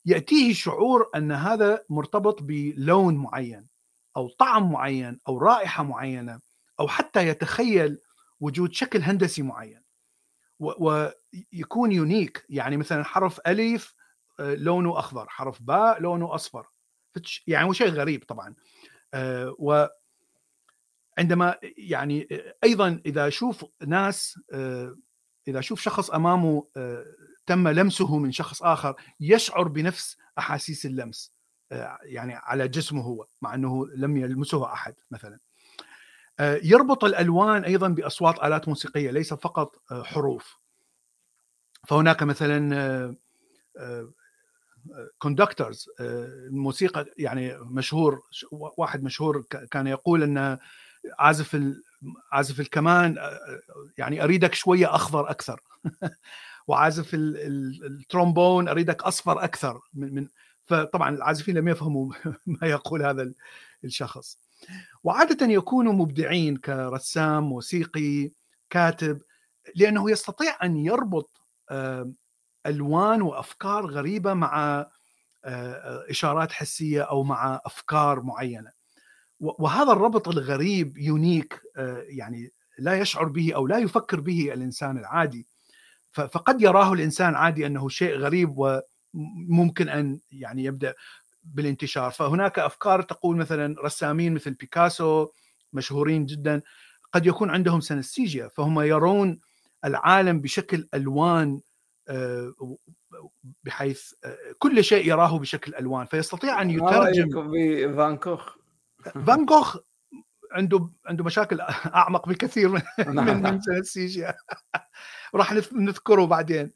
[0.06, 3.67] يأتيه شعور أن هذا مرتبط بلون معين
[4.17, 6.39] أو طعم معين أو رائحة معينة
[6.80, 8.00] أو حتى يتخيل
[8.39, 9.82] وجود شكل هندسي معين.
[10.60, 13.95] ويكون يونيك يعني مثلا حرف الف
[14.39, 16.67] آه، لونه أخضر حرف باء لونه أصفر.
[17.48, 18.56] يعني شيء غريب طبعا.
[19.13, 19.88] آه، و
[21.17, 22.28] عندما يعني
[22.63, 24.39] أيضا إذا أشوف ناس
[25.50, 27.06] إذا أشوف شخص أمامه آه،
[27.46, 31.34] تم لمسه من شخص آخر يشعر بنفس أحاسيس اللمس
[31.72, 35.40] آه، يعني على جسمه هو مع إنه لم يلمسه أحد مثلا.
[36.40, 40.60] آه، يربط الألوان أيضا بأصوات آلات موسيقية ليس فقط حروف.
[41.88, 43.16] فهناك مثلا
[45.17, 50.58] conductors الموسيقى يعني مشهور واحد مشهور كان يقول إن
[51.20, 51.56] عازف
[52.32, 53.18] عازف الكمان
[53.98, 55.62] يعني أريدك شوية أخضر أكثر.
[56.68, 60.28] وعازف الترومبون أريدك أصفر أكثر من من
[60.66, 62.14] فطبعا العازفين لم يفهموا
[62.62, 63.32] ما يقول هذا
[63.84, 64.40] الشخص.
[65.04, 68.32] وعادة يكونوا مبدعين كرسام موسيقي
[68.70, 69.22] كاتب
[69.76, 71.42] لأنه يستطيع أن يربط
[72.66, 74.86] ألوان وأفكار غريبة مع
[76.10, 78.79] إشارات حسية أو مع أفكار معينة.
[79.39, 81.62] وهذا الربط الغريب يونيك
[82.08, 85.47] يعني لا يشعر به أو لا يفكر به الإنسان العادي.
[86.12, 88.56] فقد يراه الإنسان عادي أنه شيء غريب
[89.13, 90.95] وممكن أن يعني يبدأ
[91.43, 92.12] بالانتشار.
[92.12, 95.28] فهناك أفكار تقول مثلا رسامين مثل بيكاسو
[95.73, 96.62] مشهورين جدا
[97.13, 99.39] قد يكون عندهم سنستيجيا فهم يرون
[99.86, 101.62] العالم بشكل ألوان
[102.10, 102.54] آه،
[103.63, 106.06] بحيث آه، كل شيء يراه بشكل ألوان.
[106.06, 108.59] فيستطيع أن يترجم بفان كوخ؟
[109.28, 109.78] فان كوخ
[110.52, 114.36] عنده عنده مشاكل أعمق بكثير من من, من سنستيجيا
[115.36, 116.72] راح نذكره بعدين.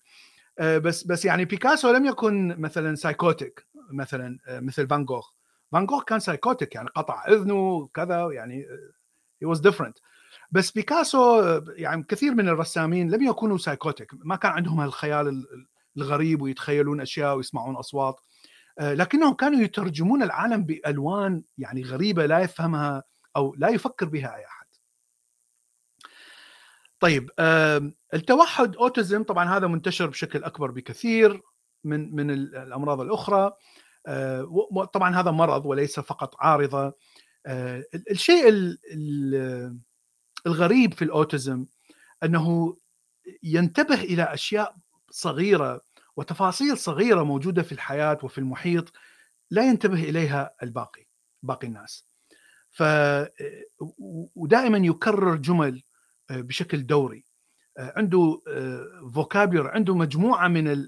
[0.60, 5.34] آه، بس بس يعني بيكاسو لم يكن مثلا psychotic مثلا مثل فان جوخ
[5.72, 8.66] فان جوخ كان psychotic يعني قطع إذنه كذا يعني
[9.44, 9.94] he was different.
[10.52, 11.42] بس بيكاسو
[11.76, 15.46] يعني كثير من الرسامين لم يكونوا psychotic ما كان عندهم الخيال
[15.98, 18.16] الغريب ويتخيلون أشياء ويسمعون أصوات.
[18.16, 18.33] آه،
[18.80, 23.04] لكنهم كانوا يترجمون العالم بألوان يعني غريبة لا يفهمها
[23.36, 24.66] أو لا يفكر بها أي أحد.
[27.00, 27.30] طيب
[28.14, 31.42] التوحد أوتيزم طبعا هذا منتشر بشكل أكبر بكثير
[31.84, 33.52] من من الأمراض الأخرى
[34.08, 36.94] آه، طبعا هذا مرض وليس فقط عارضة
[37.46, 38.76] آه، الشيء
[40.48, 41.66] الغريب في الأوتيزم
[42.24, 42.78] أنه
[43.44, 44.76] ينتبه إلى أشياء
[45.10, 45.82] صغيرة
[46.17, 48.93] وتفاصيل صغيرة موجودة في الحياة وفي المحيط
[49.52, 51.06] لا ينتبه إليها الباقي
[51.43, 52.08] باقي الناس.
[52.71, 52.84] ف
[54.36, 55.84] ودائما يكرر جمل
[56.30, 57.26] آه، بشكل دوري.
[57.78, 58.41] آه، عنده
[59.13, 60.88] فوكابير آه، عنده مجموعة من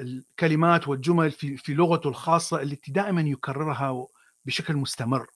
[0.00, 4.06] الكلمات والجمل في في لغته الخاصة التي دائما يكررها
[4.44, 5.26] بشكل مستمر.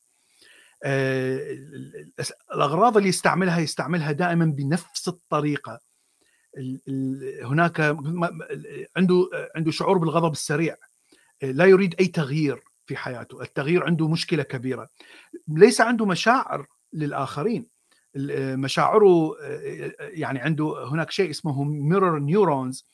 [2.55, 5.81] الأغراض اللي يستعملها يستعملها دائما بنفس الطريقة.
[7.43, 7.81] هناك
[8.97, 10.77] عنده عنده شعور بالغضب السريع.
[11.43, 13.43] لا يريد أي تغيير في حياته.
[13.43, 14.89] التغيير عنده مشكلة كبيرة.
[15.49, 17.67] ليس عنده مشاعر للآخرين.
[18.55, 19.37] مشاعره
[19.99, 22.87] يعني عنده هناك شيء اسمه ميرور نيورونز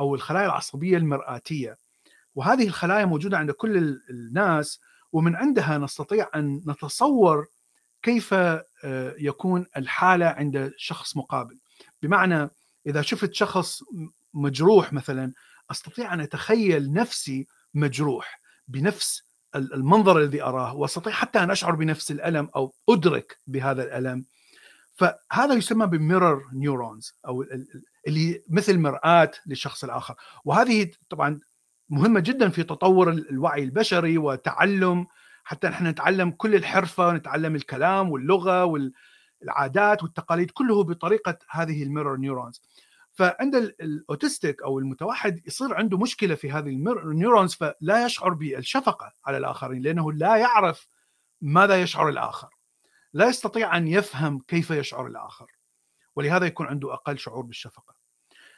[0.00, 1.78] أو الخلايا العصبية المرآتية.
[2.34, 3.76] وهذه الخلايا موجودة عند كل
[4.10, 4.80] الناس
[5.12, 7.46] ومن عندها نستطيع أن نتصور
[8.02, 8.34] كيف
[9.18, 11.58] يكون الحالة عند شخص مقابل.
[12.02, 12.50] بمعنى
[12.86, 13.82] إذا شفت شخص
[14.34, 15.32] مجروح مثلا
[15.70, 19.22] أستطيع أن أتخيل نفسي مجروح بنفس
[19.54, 24.24] المنظر الذي أراه وأستطيع حتى أن أشعر بنفس الألم أو أدرك بهذا الألم.
[24.94, 27.44] فهذا يسمى بميرور نيورونز أو
[28.06, 30.14] اللي مثل مرآة للشخص الآخر.
[30.44, 31.40] وهذه طبعا
[31.88, 35.06] مهمة جدا في تطور الوعي البشري وتعلم.
[35.44, 38.64] حتى نحن نتعلم كل الحرفة ونتعلم الكلام واللغة
[39.40, 42.62] والعادات والتقاليد كله بطريقة هذه ال mirror neurons.
[43.12, 49.12] فعند ال autistic أو المتوحد يصير عنده مشكلة في هذه ال neurons فلا يشعر بالشفقة
[49.26, 50.88] على الآخرين لأنه لا يعرف
[51.40, 52.48] ماذا يشعر الآخر.
[53.12, 55.46] لا يستطيع أن يفهم كيف يشعر الآخر
[56.16, 57.94] ولهذا يكون عنده أقل شعور بالشفقة.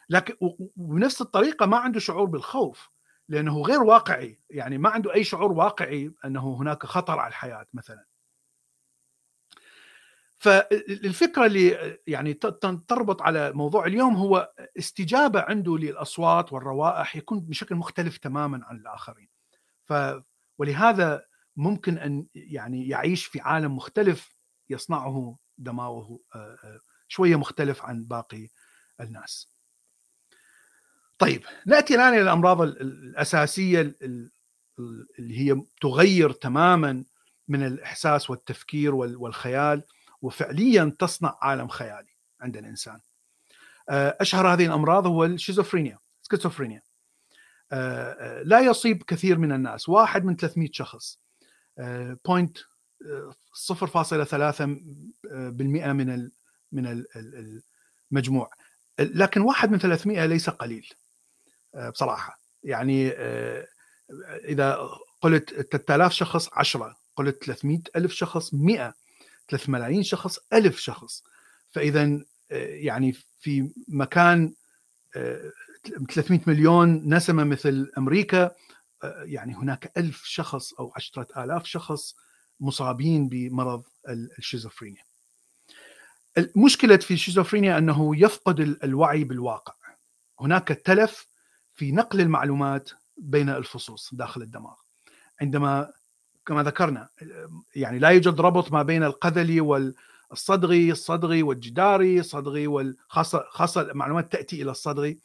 [0.08, 0.34] لكن
[0.76, 2.90] بنفس الطريقة ما عنده شعور بالخوف
[3.28, 4.38] لأنه غير واقعي.
[4.50, 8.04] يعني ما عنده أي شعور واقعي أنه هناك خطر على الحياة مثلا.
[10.38, 12.34] فالفكرة اللي يعني
[12.88, 19.28] تربط على موضوع اليوم هو استجابة عنده للأصوات والروائح يكون بشكل مختلف تماما عن الآخرين
[19.84, 19.92] ف
[20.58, 21.24] ولهذا
[21.56, 24.34] ممكن أن يعني يعيش في عالم مختلف
[24.70, 26.20] يصنعه دماغه
[27.08, 28.48] شوية مختلف عن باقي
[29.00, 29.52] الناس.
[31.18, 33.96] طيب نأتي الآن إلى الأمراض الأساسية
[35.18, 37.04] اللي هي تغير تماما
[37.48, 39.82] من الإحساس والتفكير والخيال
[40.22, 43.00] وفعليا تصنع عالم خيالي عند الإنسان.
[43.88, 46.82] آه، أشهر هذه الأمراض هو الشيزوفرينيا سكيزوفرينيا.
[47.72, 51.18] آه، آه، لا يصيب كثير من الناس واحد من 300 شخص.
[52.24, 52.58] point
[53.52, 54.66] 0.3%
[56.02, 56.30] من
[56.72, 57.04] من
[58.12, 58.50] المجموع
[58.98, 60.88] لكن واحد من 300 ليس قليل
[61.92, 62.40] بصراحة.
[62.62, 63.12] يعني
[64.44, 64.88] إذا
[65.20, 68.94] قلت 3000 شخص 10 قلت 300 ألف شخص 100
[69.48, 71.24] 3 ملايين شخص ألف شخص.
[71.70, 74.54] فإذا يعني في مكان
[76.10, 78.50] 300 مليون نسمة مثل أمريكا
[79.04, 82.16] يعني هناك ألف شخص أو عشرة آلاف شخص
[82.60, 83.82] مصابين بمرض
[84.38, 85.02] الشيزوفرينيا.
[86.38, 89.74] المشكلة في الشيزوفرينيا أنه يفقد الوعي بالواقع.
[90.40, 91.26] هناك تلف
[91.74, 94.74] في نقل المعلومات بين الفصوص داخل الدماغ.
[95.40, 95.92] عندما
[96.48, 97.08] كما ذكرنا
[97.74, 104.62] يعني لا يوجد ربط ما بين القذلي والصدغي الصدغي والجداري الصدغي والخاصة خاصة المعلومات تأتي
[104.62, 105.18] إلى الصدغي.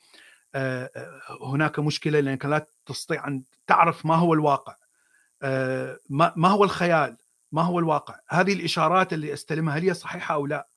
[0.56, 4.76] آه، آه، هناك مشكلة لأنك لا تستطيع أن تعرف ما هو الواقع.
[5.42, 7.18] آه، ما هو الخيال؟
[7.52, 10.68] ما هو الواقع؟ هذه الإشارات اللي أستلمها هل هي صحيحة أو لا؟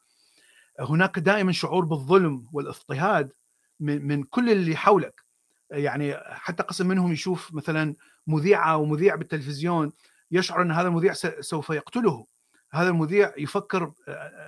[0.80, 3.32] هناك دائما شعور بالظلم والاضطهاد
[3.80, 5.24] من كل اللي حولك.
[5.70, 7.94] يعني حتى قسم منهم يشوف مثلا
[8.26, 9.92] مذيعة أو مذيع بالتلفزيون
[10.30, 12.26] يشعر أن هذا المذيع سوف يقتله.
[12.72, 13.92] هذا المذيع يفكر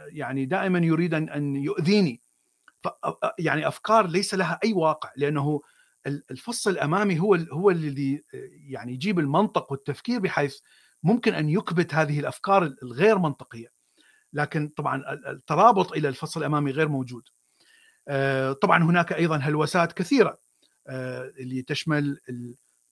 [0.08, 2.22] يعني دائما يريد أن يؤذيني.
[3.38, 5.60] يعني أفكار ليس لها أي واقع لأنه
[6.06, 10.58] الفص الأمامي هو هو الذي يعني يجيب المنطق والتفكير بحيث
[11.02, 13.72] ممكن أن يكبت هذه الأفكار الغير منطقية.
[14.32, 17.22] لكن طبعا الترابط إلى الفص الأمامي غير موجود.
[18.62, 20.38] طبعا هناك أيضا هلوسات كثيرة
[20.88, 22.20] اللي تشمل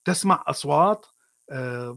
[0.05, 1.16] تسمع أصوات آه،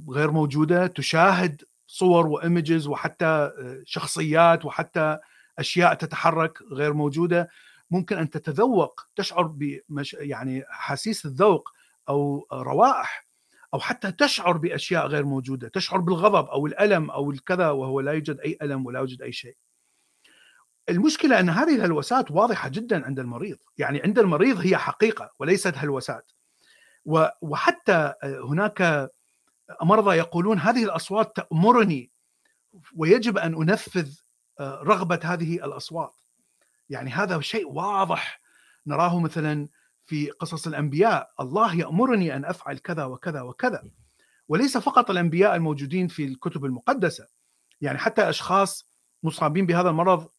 [0.10, 5.18] غير موجودة تشاهد صور وايمجز وحتى آه، شخصيات وحتى
[5.60, 7.50] أشياء تتحرك غير موجودة.
[7.92, 11.70] ممكن أن تتذوق تشعر بمش يعني حاسيس الذوق
[12.10, 13.28] أو روائح
[13.74, 18.40] أو حتى تشعر بأشياء غير موجودة تشعر بالغضب أو الألم أو الكذا وهو لا يوجد
[18.40, 19.56] أي ألم ولا يوجد أي شيء.
[20.90, 23.58] المشكلة أن هذه الهلوسات واضحة جدا عند المريض.
[23.78, 26.32] يعني عند المريض هي حقيقة وليست هلوسات.
[27.42, 29.10] وحتى هناك
[29.82, 32.12] مرضى يقولون هذه الأصوات تأمرني
[32.96, 34.16] ويجب أن أنفذ
[34.60, 36.16] آه، رغبة هذه الأصوات.
[36.90, 38.42] يعني هذا شيء واضح
[38.88, 39.68] نراه مثلا
[40.06, 41.32] في قصص الأنبياء.
[41.40, 43.84] الله يأمرني أن أفعل كذا وكذا وكذا.
[44.48, 47.28] وليس فقط الأنبياء الموجودين في الكتب المقدسة.
[47.82, 48.90] يعني حتى أشخاص
[49.24, 50.30] مصابين بهذا المرض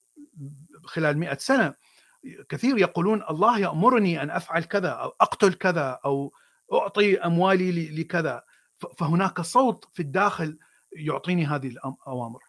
[0.84, 1.74] خلال مئة سنة
[2.48, 6.32] كثير يقولون الله يأمرني أن أفعل كذا أو أقتل كذا أو
[6.72, 8.42] أعطي أموالي لكذا.
[8.98, 10.58] فهناك صوت في الداخل
[10.92, 12.40] يعطيني هذه الأوامر.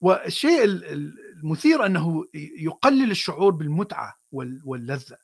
[0.00, 5.16] والشيء المثير أنه يقلل الشعور بالمتعة واللذة.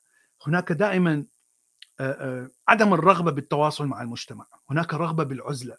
[0.47, 1.25] هناك دائما
[2.67, 4.45] عدم الرغبة بالتواصل مع المجتمع.
[4.69, 5.77] هناك رغبة بالعزلة.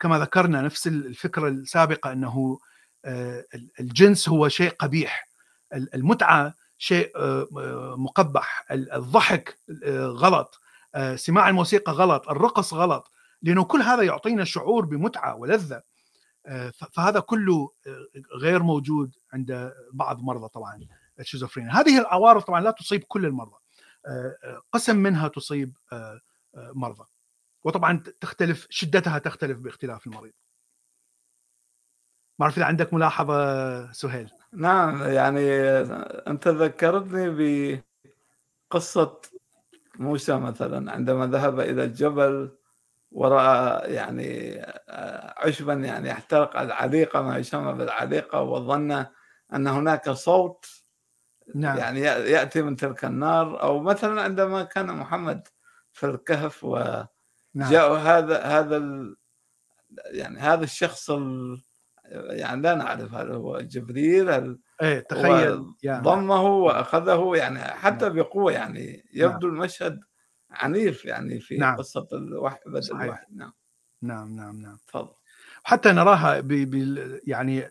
[0.00, 2.58] كما ذكرنا نفس الفكرة السابقة أنه
[3.80, 5.28] الجنس هو شيء قبيح.
[5.72, 7.12] المتعة شيء
[7.96, 8.66] مقبح.
[8.70, 9.58] الضحك
[9.94, 10.60] غلط.
[11.16, 15.82] سماع الموسيقى غلط الرقص غلط لأنه كل هذا يعطينا شعور بمتعة ولذة.
[16.46, 20.86] آه، فهذا كله آه، غير موجود عند بعض مرضى طبعا
[21.20, 21.72] الشيزوفرينيا.
[21.72, 23.56] هذه العوارض طبعا لا تصيب كل المرضى.
[24.72, 25.76] قسم منها تصيب
[26.54, 27.04] مرضى.
[27.64, 30.32] وطبعا تختلف شدتها تختلف باختلاف المريض.
[32.38, 34.30] ما أعرف إذا عندك ملاحظة سهيل.
[34.52, 35.50] نعم يعني
[36.28, 37.82] أنت ذكرتني
[38.70, 39.20] بقصة
[39.98, 42.50] موسى مثلا عندما ذهب إلى الجبل
[43.12, 49.06] ورأى يعني آه، عشبا يعني يحترق العليقة ما يسمى بالعليقة وظن
[49.54, 50.66] أن هناك صوت
[51.54, 51.78] نعم.
[51.78, 55.48] يعني يأتي من تلك النار أو مثلا عندما كان محمد
[55.92, 57.08] في الكهف وجاء
[57.54, 57.92] نعم.
[57.92, 59.06] هذا هذا
[60.10, 61.10] يعني هذا الشخص
[62.12, 66.02] يعني لا نعرف هل هو جبريل هل إيه تخيل يعني.
[66.02, 68.16] ضمه وأخذه يعني حتى نعم.
[68.16, 69.56] بقوة يعني يبدو نعم.
[69.56, 70.00] المشهد
[70.50, 71.76] عنيف يعني في نعم.
[71.76, 73.52] قصة الوحي بدء الوحي نعم
[74.02, 75.14] نعم نعم نعم تفضل
[75.64, 76.48] حتى نراها ب...
[76.48, 77.20] ب...
[77.26, 77.68] يعني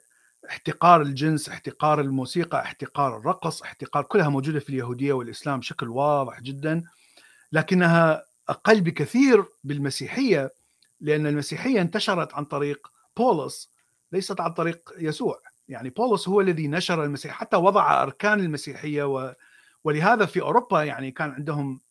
[0.50, 6.84] احتقار الجنس احتقار الموسيقى احتقار الرقص احتقار كلها موجودة في اليهودية والإسلام بشكل واضح جدا
[7.52, 10.54] لكنها أقل بكثير بالمسيحية
[11.00, 13.72] لأن المسيحية انتشرت عن طريق بولس
[14.12, 19.36] ليست عن طريق يسوع يعني بولس هو الذي نشر المسيح حتى وضع أركان المسيحية و...
[19.84, 21.82] ولهذا في أوروبا يعني كان عندهم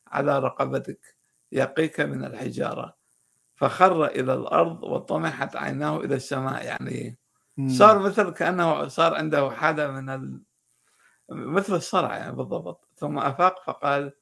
[0.08, 1.16] على رقبتك
[1.52, 2.96] يقيك من الحجارة.
[3.56, 6.66] فخر إلى الأرض وطمحت عيناه إلى السماء.
[6.66, 7.18] يعني
[7.68, 10.42] صار مثل كأنه صار عنده حالة من ال...
[11.30, 12.88] مثل الصرع يعني بالضبط.
[12.96, 14.14] ثم أفاق فقال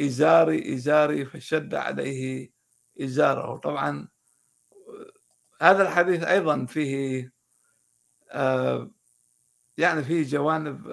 [0.00, 2.50] إزاري إزاري فشد عليه
[3.00, 3.56] إزاره.
[3.56, 4.08] طبعا
[5.60, 7.32] هذا الحديث أيضا فيه
[8.30, 8.90] آه
[9.78, 10.92] يعني فيه جوانب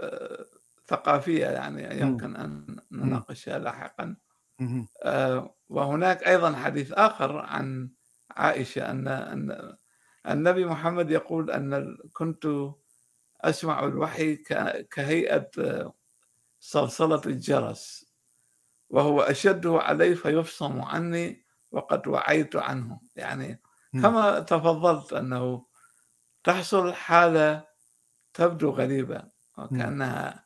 [0.87, 4.15] ثقافية يعني يمكن أن نناقشها لاحقا.
[5.03, 7.89] آه وهناك أيضا حديث آخر عن
[8.31, 9.75] عائشة أن أن
[10.29, 12.47] النبي محمد يقول أن كنت
[13.41, 14.35] أسمع الوحي
[14.91, 15.93] كهيئة آه،
[16.59, 18.05] صلصلة الجرس
[18.89, 23.01] وهو أشده علي فيفصم عني وقد وعيت عنه.
[23.15, 23.61] يعني
[24.03, 25.65] كما تفضلت أنه
[26.43, 27.67] تحصل حالة
[28.33, 29.23] تبدو غريبة
[29.57, 30.44] وكأنها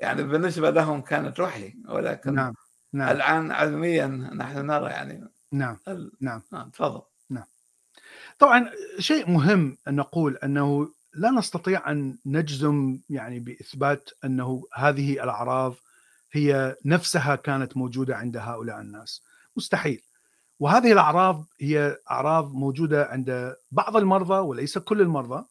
[0.00, 2.54] يعني بالنسبة لهم كانت وحي ولكن نعم.
[2.92, 3.16] نعم.
[3.16, 5.76] الآن علميا نحن نرى يعني نعم
[6.20, 7.44] نعم نعم تفضل نعم
[8.38, 15.74] طبعا شيء مهم أن نقول أنه لا نستطيع أن نجزم يعني بإثبات أنه هذه الأعراض
[16.32, 19.22] هي نفسها كانت موجودة عند هؤلاء الناس
[19.56, 20.02] مستحيل
[20.60, 25.44] وهذه الأعراض هي أعراض موجودة عند بعض المرضى وليس كل المرضى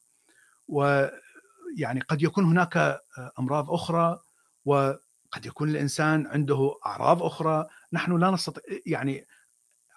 [0.67, 2.99] ويعني قد يكون هناك
[3.39, 4.19] أمراض أخرى
[4.65, 9.27] وقد يكون الإنسان عنده أعراض أخرى نحن لا نستطيع يعني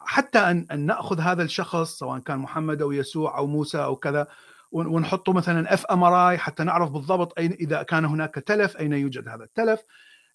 [0.01, 4.27] حتى أن, أن نأخذ هذا الشخص سواء كان محمد أو يسوع أو موسى أو كذا
[4.73, 9.81] ونحطه مثلا fMRI حتى نعرف بالضبط أين إذا كان هناك تلف أين يوجد هذا التلف.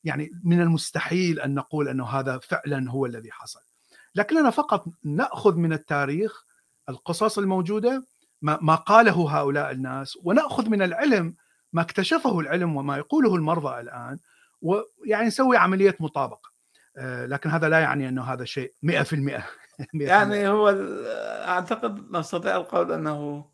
[0.03, 3.59] يعني من المستحيل أن نقول أنه هذا فعلا هو الذي حصل.
[4.15, 6.45] لكننا فقط نأخذ من التاريخ
[6.89, 8.07] القصص الموجودة
[8.41, 11.35] ما قاله هؤلاء الناس ونأخذ من العلم
[11.73, 14.19] ما اكتشفه العلم وما يقوله المرضى الآن
[14.61, 16.53] ويعني نسوي عملية مطابقة.
[16.97, 19.41] آه، لكن هذا لا يعني أنه هذا شيء 100%
[19.93, 20.69] يعني هو
[21.47, 23.45] أعتقد نستطيع القول أنه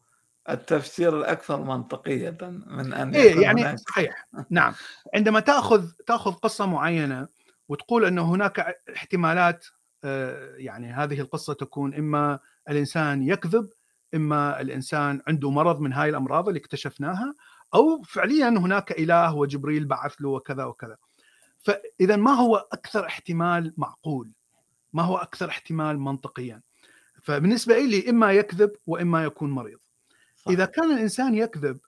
[0.49, 4.27] التفسير الأكثر منطقية من أن إيه يعني صحيح.
[4.49, 4.73] نعم.
[5.15, 7.27] عندما تأخذ تأخذ قصة معينة
[7.69, 9.65] وتقول أنه هناك احتمالات
[10.03, 12.39] آه، يعني هذه القصة تكون إما
[12.69, 13.69] الإنسان يكذب
[14.15, 17.35] إما الإنسان عنده مرض من هاي الأمراض اللي اكتشفناها
[17.73, 20.97] أو فعليا هناك إله وجبريل بعث له وكذا وكذا.
[21.57, 24.31] فاذا ما هو أكثر احتمال معقول؟
[24.93, 26.61] ما هو أكثر احتمال منطقيا؟
[27.23, 29.79] فبالنسبة لي إما يكذب وإما يكون مريض.
[30.35, 30.51] صح.
[30.51, 31.79] إذا كان الإنسان يكذب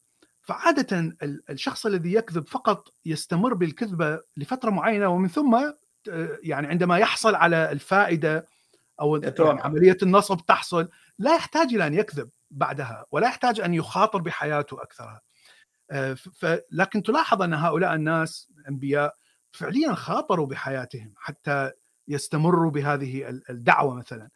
[0.42, 1.16] فعادة
[1.50, 5.72] الشخص الذي يكذب فقط يستمر بالكذبة لفترة معينة ومن ثم
[6.44, 8.48] يعني عندما يحصل على الفائدة
[9.02, 14.22] أو يعني عملية النصب تحصل لا يحتاج إلى أن يكذب بعدها ولا يحتاج أن يخاطر
[14.22, 15.16] بحياته أكثرها.
[15.16, 15.31] آه،
[16.72, 19.16] لكن تلاحظ أن هؤلاء الناس الأنبياء
[19.52, 21.72] فعليا خاطروا بحياتهم حتى
[22.08, 24.30] يستمروا بهذه الدعوة مثلا.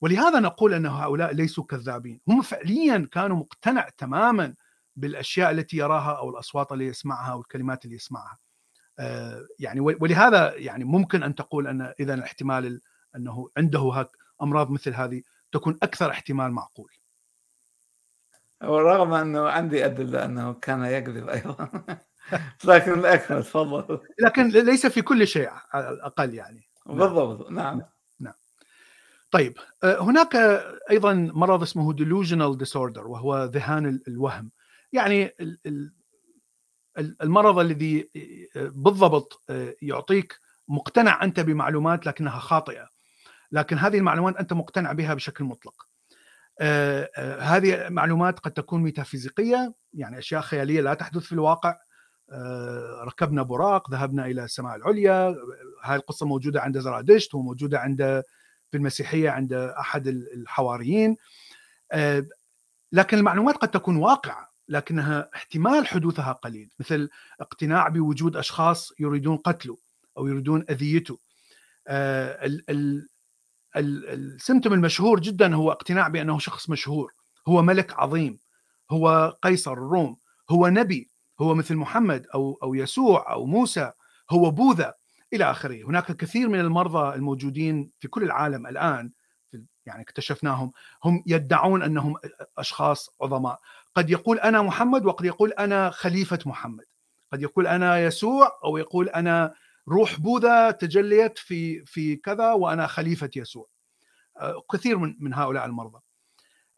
[0.00, 2.20] ولهذا نقول أن هؤلاء ليسوا كذابين.
[2.28, 4.54] هم فعليا كانوا مقتنع تماما
[4.96, 8.38] بالأشياء التي يراها أو الأصوات اللي يسمعها أو الكلمات اللي يسمعها.
[8.98, 12.80] آه، يعني ولهذا يعني ممكن أن تقول أن اذا الاحتمال
[13.16, 14.08] أنه عنده
[14.42, 16.92] أمراض مثل هذه تكون أكثر احتمال معقول.
[18.64, 21.68] ورغم أنه عندي ادله انه كان يكذب أيضا.
[22.64, 24.00] لكن أكثر تفضل.
[24.20, 26.68] لكن ليس في كل شيء على الاقل يعني.
[26.86, 27.50] بالضبط.
[27.50, 27.82] نعم.
[28.20, 28.34] نعم.
[29.30, 30.36] طيب هناك
[30.90, 34.50] أيضا مرض اسمه delusional disorder وهو ذهان الوهم.
[34.92, 35.34] يعني
[36.98, 38.10] المرض الذي
[38.56, 39.42] بالضبط
[39.82, 42.88] يعطيك مقتنع أنت بمعلومات لكنها خاطئة.
[43.52, 45.89] لكن هذه المعلومات أنت مقتنع بها بشكل مطلق.
[47.40, 51.76] هذه معلومات قد تكون ميتافيزيقية يعني أشياء خيالية لا تحدث في الواقع.
[52.32, 55.36] آه، ركبنا براق ذهبنا إلى السماء العليا.
[55.82, 58.22] هاي القصة موجودة عند زرادشت وموجوده عند
[58.70, 61.16] في المسيحية عند أحد الحواريين.
[61.92, 62.26] آه،
[62.92, 67.08] لكن المعلومات قد تكون واقعة لكنها احتمال حدوثها قليل مثل
[67.40, 69.78] اقتناع بوجود أشخاص يريدون قتله
[70.18, 71.18] أو يريدون أذيته.
[71.88, 72.46] آه،
[73.76, 77.14] السمتم المشهور جدا هو اقتناع بأنه شخص مشهور.
[77.48, 78.38] هو ملك عظيم.
[78.90, 80.16] هو قيصر الروم.
[80.50, 81.10] هو نبي.
[81.40, 83.92] هو مثل محمد أو أو يسوع أو موسى.
[84.30, 84.94] هو بوذا.
[85.32, 85.84] إلى آخره.
[85.86, 89.10] هناك كثير من المرضى الموجودين في كل العالم الآن
[89.86, 90.72] يعني اكتشفناهم.
[91.04, 92.16] هم يدعون أنهم
[92.58, 93.60] أشخاص عظماء.
[93.94, 96.84] قد يقول أنا محمد وقد يقول أنا خليفة محمد.
[97.32, 99.54] قد يقول أنا يسوع أو يقول أنا
[99.90, 103.68] روح بوذا تجليت في في كذا وأنا خليفة يسوع.
[104.36, 105.98] آه، كثير من من هؤلاء المرضى.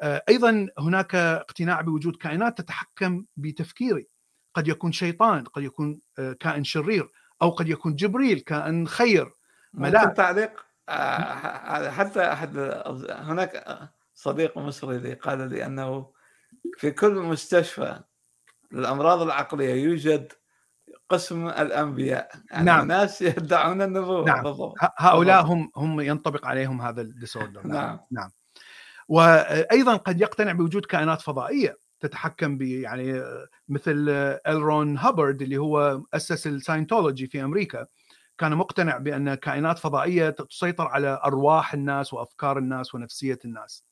[0.01, 4.09] آه، أيضا هناك اقتناع بوجود كائنات تتحكم بتفكيري.
[4.55, 7.09] قد يكون شيطان قد يكون آه، كائن شرير
[7.43, 9.33] أو قد يكون جبريل كائن خير
[9.73, 10.17] ملاك.
[10.17, 10.67] تعليق؟
[11.91, 12.59] حتى أحد
[13.11, 13.79] هناك
[14.15, 16.13] صديق مصري لي قال لي أنه
[16.77, 18.01] في كل مستشفى
[18.73, 20.33] للأمراض العقلية يوجد
[21.13, 22.87] قسم الأنبياء يعني نعم.
[22.87, 24.43] ناس يدعون النبوة نعم.
[24.43, 27.77] بالضبط هؤلاء هم هم ينطبق عليهم هذا ال disorder نعم.
[27.77, 28.31] نعم نعم
[29.09, 33.23] وأيضا قد يقتنع بوجود كائنات فضائية تتحكم ب يعني
[33.69, 34.09] مثل
[34.47, 37.87] الرون هابرد اللي هو أسس ال Scientology في أمريكا
[38.39, 43.85] كان مقتنع بأن كائنات فضائية تسيطر على أرواح الناس وأفكار الناس ونفسية الناس.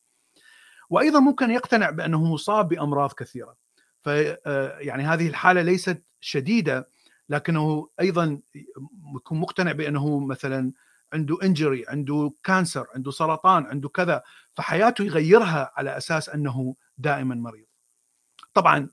[0.91, 3.57] وأيضا ممكن يقتنع بأنه مصاب بأمراض كثيرة.
[4.03, 4.07] ف
[4.81, 6.89] يعني هذه الحالة ليست شديدة
[7.31, 8.41] لكنه أيضا
[9.17, 10.73] يكون مقتنع بأنه مثلا
[11.13, 14.23] عنده انجري عنده كانسر عنده سرطان عنده كذا
[14.55, 17.67] فحياته يغيرها على أساس أنه دائما مريض.
[18.55, 18.89] طبعا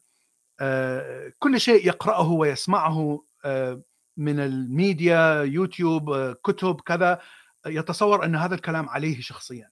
[0.60, 3.82] آه، كل شيء يقرأه ويسمعه آه،
[4.18, 7.22] من الميديا يوتيوب آه، كتب كذا
[7.66, 9.70] يتصور أن هذا الكلام عليه شخصيا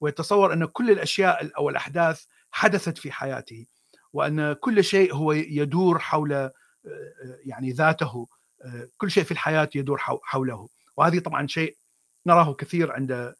[0.00, 3.66] ويتصور أن كل الأشياء أو الأحداث حدثت في حياته
[4.12, 6.50] وأن كل شيء هو يدور حول
[7.44, 8.28] يعني ذاته
[8.96, 11.76] كل شيء في الحياة يدور حوله وهذه طبعا شيء
[12.26, 13.34] نراه كثير عند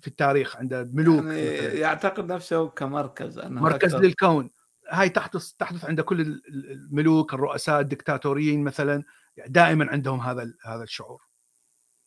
[0.00, 1.38] في التاريخ عند ملوك يعني
[1.78, 4.06] يعتقد نفسه كمركز أنه مركز أكثر.
[4.06, 4.50] للكون
[4.90, 9.04] هاي تحدث تحدث عند كل الملوك الرؤساء الدكتاتوريين مثلا
[9.46, 11.22] دائما عندهم هذا هذا الشعور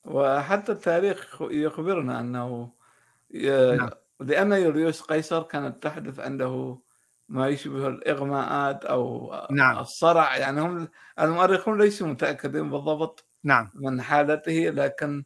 [0.05, 2.71] وحتى التاريخ يخبرنا أنه
[3.77, 3.89] نعم.
[4.19, 6.79] لأن يوليوس قيصر كانت تحدث عنده
[7.29, 9.79] ما يشبه الإغماءات أو نعم.
[9.79, 10.87] الصرع يعني هم
[11.19, 15.23] المؤرخون ليسوا متأكدين بالضبط نعم من حالته لكن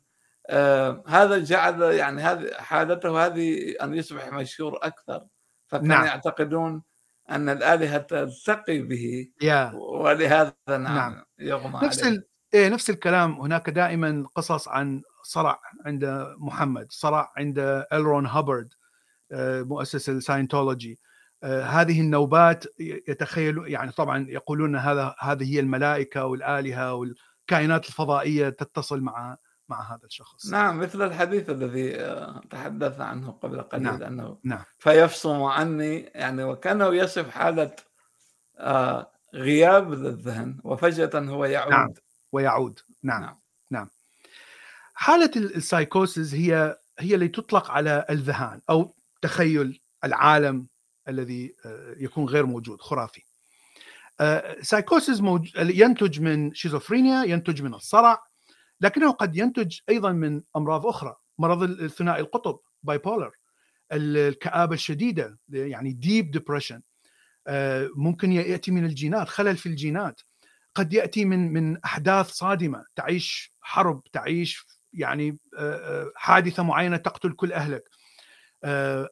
[0.48, 5.26] آه هذا جعل يعني هذه حالته هذه أن يصبح مشهور أكثر
[5.68, 6.06] فكانوا نعم.
[6.06, 6.84] يعتقدون
[7.30, 9.74] أن الآلهة تلتقي به yeah.
[9.74, 11.24] ولهذا نعم, نعم.
[11.40, 12.16] يغمى نفس عليه.
[12.16, 12.24] ال...
[12.54, 18.74] إيه نفس الكلام هناك دائما قصص عن صرع عند محمد صرع عند الرون هابرد
[19.32, 21.00] آه، مؤسس الساينتولوجي
[21.44, 29.38] هذه النوبات يتخيلوا يعني طبعا يقولون هذا هذه هي الملائكة والآلهة والكائنات الفضائية تتصل مع
[29.70, 34.04] مع هذا الشخص نعم مثل الحديث الذي آه، تحدث عنه قبل قليل نعم.
[34.04, 34.64] أنه نعم.
[34.80, 37.76] فيفصم عني يعني وكانه يصف حالة
[38.60, 41.94] آه، غياب للذهن وفجأة هو يعود نعم.
[42.32, 43.40] ويعود نعم نعم,
[43.72, 43.90] نعم.
[44.94, 50.68] حالة السايكوسيس هي هي اللي تطلق على الذهان أو تخيل العالم
[51.10, 53.22] الذي آه، يكون غير موجود خرافي.
[54.62, 55.22] سايكوسيس
[55.56, 58.24] ينتج من شيزوفرينيا ينتج من الصرع
[58.82, 63.32] لكنه قد ينتج أيضا من أمراض أخرى مرض الثنائي القطب bipolar
[63.92, 66.82] الكآبة الشديدة يعني deep depression
[67.48, 70.22] آه، ممكن يأتي من الجينات خلل في الجينات.
[70.76, 77.34] قد يأتي من من أحداث صادمة تعيش حرب تعيش يعني آه، آه، حادثة معينة تقتل
[77.34, 77.84] كل أهلك.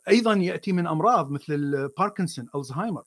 [0.07, 3.03] أيضا يأتي من أمراض مثل الباركنسون الزهايمر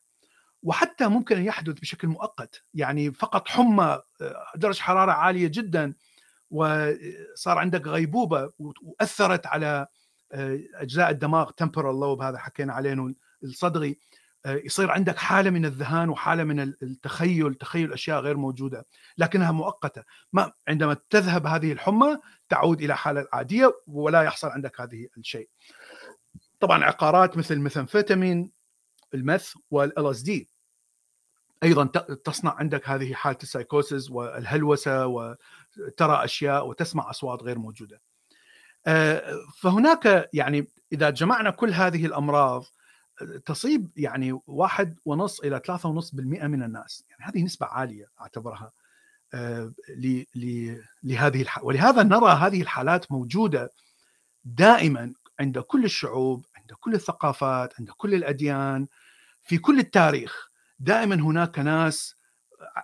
[0.63, 2.63] وحتى ممكن أن يحدث بشكل مؤقت.
[2.75, 4.01] يعني فقط حمى
[4.57, 5.95] درجة حرارة عالية جدا
[6.51, 9.87] وصار عندك غيبوبة وأثرت على
[10.33, 13.15] آه، أجزاء الدماغ تمبرال لوب هذا حكينا عليه
[13.45, 13.99] الصدغي.
[14.47, 18.87] آه، يصير عندك حالة من الذهان وحالة من التخيل تخيل أشياء غير موجودة
[19.19, 20.05] لكنها مؤقتة.
[20.33, 22.19] ما عندما تذهب هذه الحمى
[22.49, 25.49] تعود إلى حالة عادية ولا يحصل عندك هذه الشيء.
[26.61, 28.53] طبعا عقارات مثل ال methamphetamine
[29.15, 30.51] ال meth وال LSD
[31.63, 31.87] أيضا
[32.25, 38.01] تصنع عندك هذه حالة السايكوسيس والهلوسة وترى أشياء وتسمع أصوات غير موجودة.
[38.87, 42.65] آه، فهناك يعني إذا جمعنا كل هذه الأمراض
[43.47, 48.73] تصيب يعني واحد ونص إلى ثلاثة ونص بالمئة من الناس يعني هذه نسبة عالية أعتبرها
[49.35, 49.73] آه،
[51.03, 51.65] لهذه الح...
[51.65, 53.71] ولهذا نرى هذه الحالات موجودة
[54.45, 58.87] دائما عند كل الشعوب عند كل الثقافات عند كل الأديان
[59.43, 60.51] في كل التاريخ.
[60.79, 62.17] دائما هناك ناس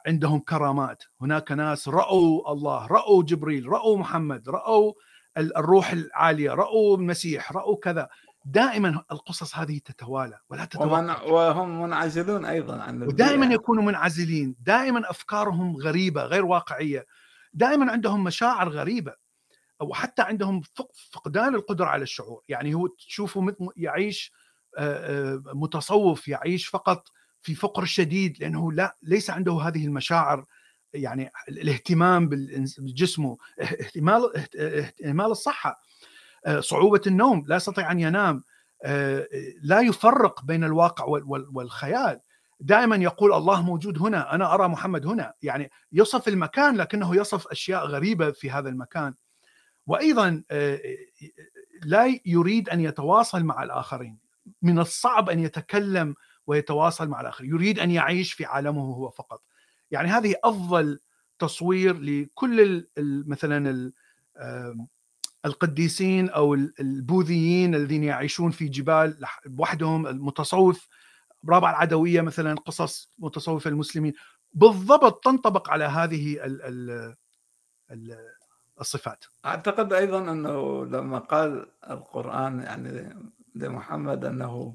[0.07, 1.03] عندهم كرامات.
[1.21, 4.93] هناك ناس رأوا الله رأوا جبريل رأوا محمد رأوا
[5.37, 8.09] الروح العالية رأوا المسيح رأوا كذا.
[8.45, 14.57] دائما القصص هذه تتوالى ولا تتوالى وهم منعزلون أيضا عن ودائما يكونوا منعزلين.
[14.61, 17.07] دائما أفكارهم غريبة غير واقعية.
[17.53, 19.26] دائما عندهم مشاعر غريبة.
[19.81, 20.63] أو حتى عندهم
[21.13, 22.43] فقدان القدرة على الشعور.
[22.49, 24.33] يعني هو تشوفه يعيش
[25.55, 27.09] متصوف يعيش فقط
[27.43, 30.45] في فقر شديد لأنه لا ليس عنده هذه المشاعر
[30.95, 32.29] يعني الاهتمام
[32.79, 35.81] بجسمه اهتمال اهتمال الصحة.
[36.59, 38.43] صعوبة النوم لا يستطيع أن ينام.
[39.63, 41.05] لا يفرق بين الواقع
[41.53, 42.21] والخيال.
[42.61, 45.33] دائما يقول الله موجود هنا أنا أرى محمد هنا.
[45.43, 49.15] يعني يصف المكان لكنه يصف أشياء غريبة في هذا المكان.
[49.87, 50.43] وأيضا
[51.83, 54.19] لا يريد أن يتواصل مع الآخرين.
[54.63, 56.15] من الصعب أن يتكلم
[56.47, 57.51] ويتواصل مع الآخرين.
[57.51, 59.43] يريد أن يعيش في عالمه هو فقط.
[59.91, 61.01] يعني هذه أفضل
[61.39, 62.89] تصوير لكل
[63.27, 63.93] مثلا
[65.45, 69.25] القديسين أو البوذيين الذين يعيشون في جبال
[69.59, 70.89] وحدهم المتصوف
[71.49, 74.13] رابع العدوية مثلا قصص متصوفة المسلمين.
[74.53, 77.15] بالضبط تنطبق على هذه ال ال
[77.91, 78.19] ال
[78.81, 79.25] الصفات.
[79.47, 83.17] أعتقد أيضا أنه لما قال القرآن يعني
[83.55, 84.75] لمحمد أنه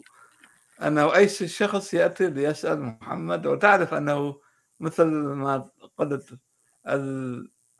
[0.84, 4.41] أنه اي شخص يأتي ليسأل محمد؟ وتعرف أنه
[4.80, 6.39] مثل ما قلت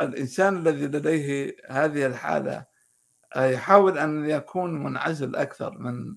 [0.02, 2.66] الإنسان الذي لديه هذه الحالة
[3.36, 6.16] يحاول أن يكون منعزل أكثر من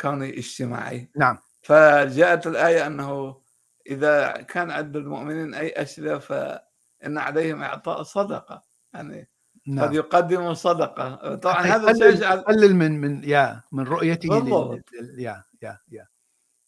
[0.00, 1.10] كونه اجتماعي.
[1.16, 1.38] نعم.
[1.62, 3.40] فجاءت الآية أنه
[3.86, 8.64] إذا كان عند المؤمنين أي اشياء فإن عليهم إعطاء صدقة.
[8.94, 9.28] يعني
[9.66, 9.84] نعم.
[9.84, 11.34] قد يقدموا صدقة.
[11.34, 14.84] طبعا هذا سيجعل يقلل من من يا من رؤيته بالضبط.
[15.18, 16.06] يا يا يا.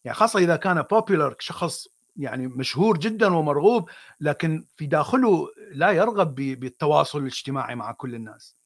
[0.04, 3.90] يعني خاصة إذا كان بوبيلر شخص يعني مشهور جدا ومرغوب
[4.20, 8.56] لكن في داخله لا يرغب بالتواصل الاجتماعي مع كل الناس.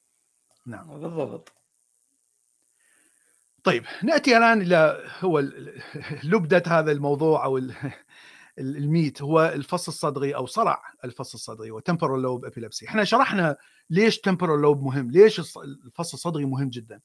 [0.66, 1.00] نعم.
[1.00, 1.52] بالضبط.
[3.64, 5.38] طيب نأتي الآن إلى هو
[6.30, 7.60] لب هذا الموضوع أو
[8.58, 13.56] الميت هو الفص الصدغي أو صرع الفص الصدغي و temporal lobe epilepsy إحنا شرحنا
[13.90, 17.00] ليش temporal lobe مهم ليش الفص الصدغي مهم جدا.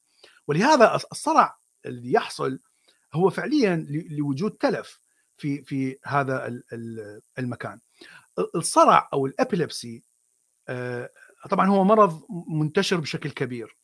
[0.46, 2.60] ولهذا الصرع اللي يحصل
[3.14, 5.00] هو فعليا لوجود تلف
[5.36, 6.62] في في هذا
[7.38, 7.80] المكان.
[8.54, 10.02] الصرع أو ال epilepsy
[10.68, 11.10] آه،
[11.50, 13.76] طبعا هو مرض منتشر بشكل كبير.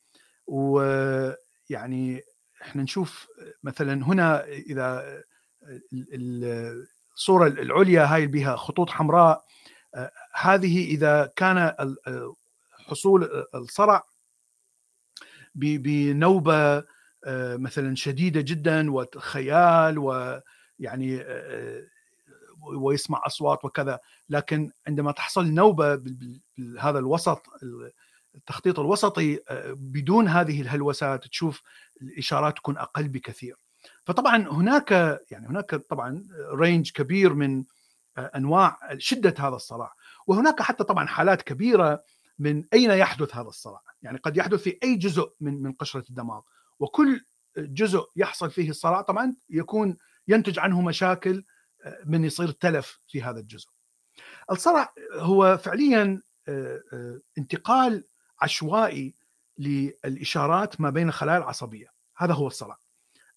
[0.47, 2.23] ويعني
[2.63, 3.29] إحنا نشوف
[3.63, 5.23] مثلا هنا إذا
[7.21, 9.45] الصورة العليا هاي بها خطوط حمراء.
[9.95, 11.75] آه، هذه إذا كان
[12.73, 14.03] حصول الصرع
[15.55, 16.85] بنوبة
[17.25, 21.83] آه، مثلا شديدة جدا وخيال ويعني آه،
[22.77, 23.99] ويسمع أصوات وكذا
[24.29, 25.95] لكن عندما تحصل نوبة
[26.59, 27.43] بهذا الوسط
[28.35, 29.39] التخطيط الوسطي
[29.71, 31.63] بدون هذه الهلوسات تشوف
[32.03, 33.57] الإشارات تكون أقل بكثير.
[34.11, 34.91] فطبعا هناك
[35.31, 37.65] يعني هناك طبعا رينج كبير من
[38.19, 39.93] أنواع شدة هذا الصراع.
[40.27, 42.03] وهناك حتى طبعا حالات كبيرة
[42.39, 43.83] من أين يحدث هذا الصراع.
[44.03, 46.41] يعني قد يحدث في أي جزء من من قشرة الدماغ.
[46.79, 47.25] وكل
[47.59, 49.97] جزء يحصل فيه الصراع طبعا يكون
[50.29, 51.45] ينتج عنه مشاكل
[52.05, 53.69] من يصير تلف في هذا الجزء.
[54.51, 56.23] الصرع هو فعليا
[57.39, 58.05] انتقال
[58.43, 59.17] عشوائي
[59.59, 62.79] للإشارات ما بين الخلايا العصبيه هذا هو الصرع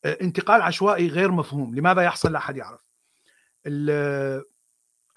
[0.05, 2.81] انتقال عشوائي غير مفهوم لماذا يحصل؟ لا أحد يعرف.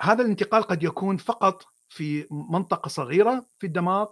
[0.00, 4.06] هذا الانتقال قد يكون فقط في منطقة صغيرة في الدماغ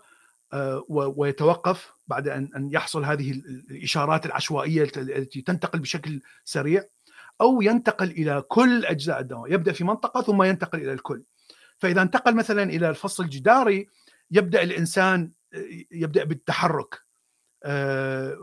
[0.53, 6.85] آه، ويتوقف بعد أن يحصل هذه الإشارات العشوائية التي تنتقل بشكل سريع
[7.41, 9.53] أو ينتقل إلى كل أجزاء الدماغ.
[9.53, 11.23] يبدأ في منطقة ثم ينتقل إلى الكل.
[11.79, 13.89] فإذا انتقل مثلا إلى الفص الجداري
[14.31, 17.04] يبدأ الإنسان آه، يبدأ بالتحرك.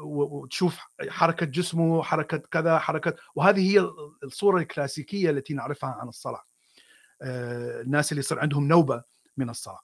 [0.04, 3.90] وتشوف حركة جسمه حركة كذا حركة وهذه هي
[4.24, 6.44] الصورة الكلاسيكية التي نعرفها عن الصلاة.
[7.22, 9.04] الناس اللي يصير عندهم نوبة
[9.38, 9.82] من الصلاة.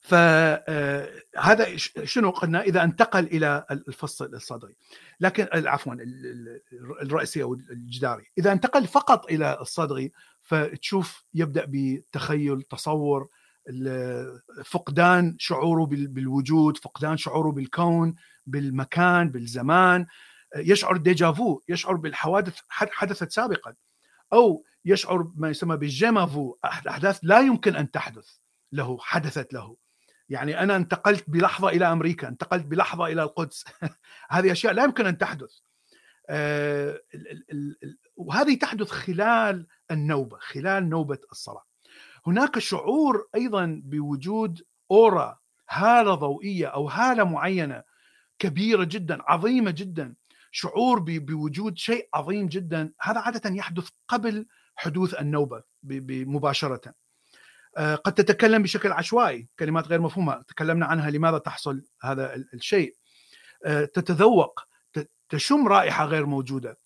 [0.00, 4.76] فهذا آه، شنو قلنا؟ إذا انتقل إلى الفص الصدري.
[5.20, 5.94] لكن عفوا
[7.02, 8.30] الرئيسي أو الجداري.
[8.38, 10.12] إذا انتقل فقط إلى الصدري
[10.42, 13.28] فتشوف يبدأ بتخيل تصور
[14.64, 18.14] فقدان شعوره بالوجود فقدان شعوره بالكون
[18.46, 20.06] بالمكان بالزمان.
[20.56, 23.74] يشعر ديجافو يشعر بالحوادث حدثت سابقا.
[24.32, 28.28] أو يشعر بما يسمى بالجيمافو أحداث لا يمكن أن تحدث
[28.72, 29.76] له حدثت له.
[30.28, 33.64] يعني أنا انتقلت بلحظة إلى أمريكا انتقلت بلحظة إلى القدس.
[34.30, 35.58] هذه أشياء لا يمكن أن تحدث.
[36.30, 37.00] آه،
[38.16, 41.69] وهذه تحدث خلال النوبة خلال نوبة الصلاة.
[42.26, 45.38] هناك شعور أيضا بوجود أورا
[45.70, 47.82] هالة ضوئية أو هالة معينة
[48.38, 50.14] كبيرة جدا عظيمة جدا
[50.50, 52.92] شعور بوجود شيء عظيم جدا.
[53.00, 54.46] هذا عادة يحدث قبل
[54.76, 56.94] حدوث النوبة مباشره
[57.76, 60.42] آه، قد تتكلم بشكل عشوائي كلمات غير مفهومة.
[60.48, 62.94] تكلمنا عنها لماذا تحصل هذا الشيء؟
[63.64, 64.60] آه، تتذوق
[65.28, 66.78] تشم رائحة غير موجودة.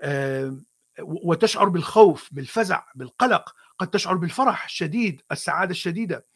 [0.00, 0.58] آه،
[1.00, 3.54] وتشعر بالخوف بالفزع بالقلق.
[3.78, 6.26] قد تشعر بالفرح الشديد السعادة الشديدة.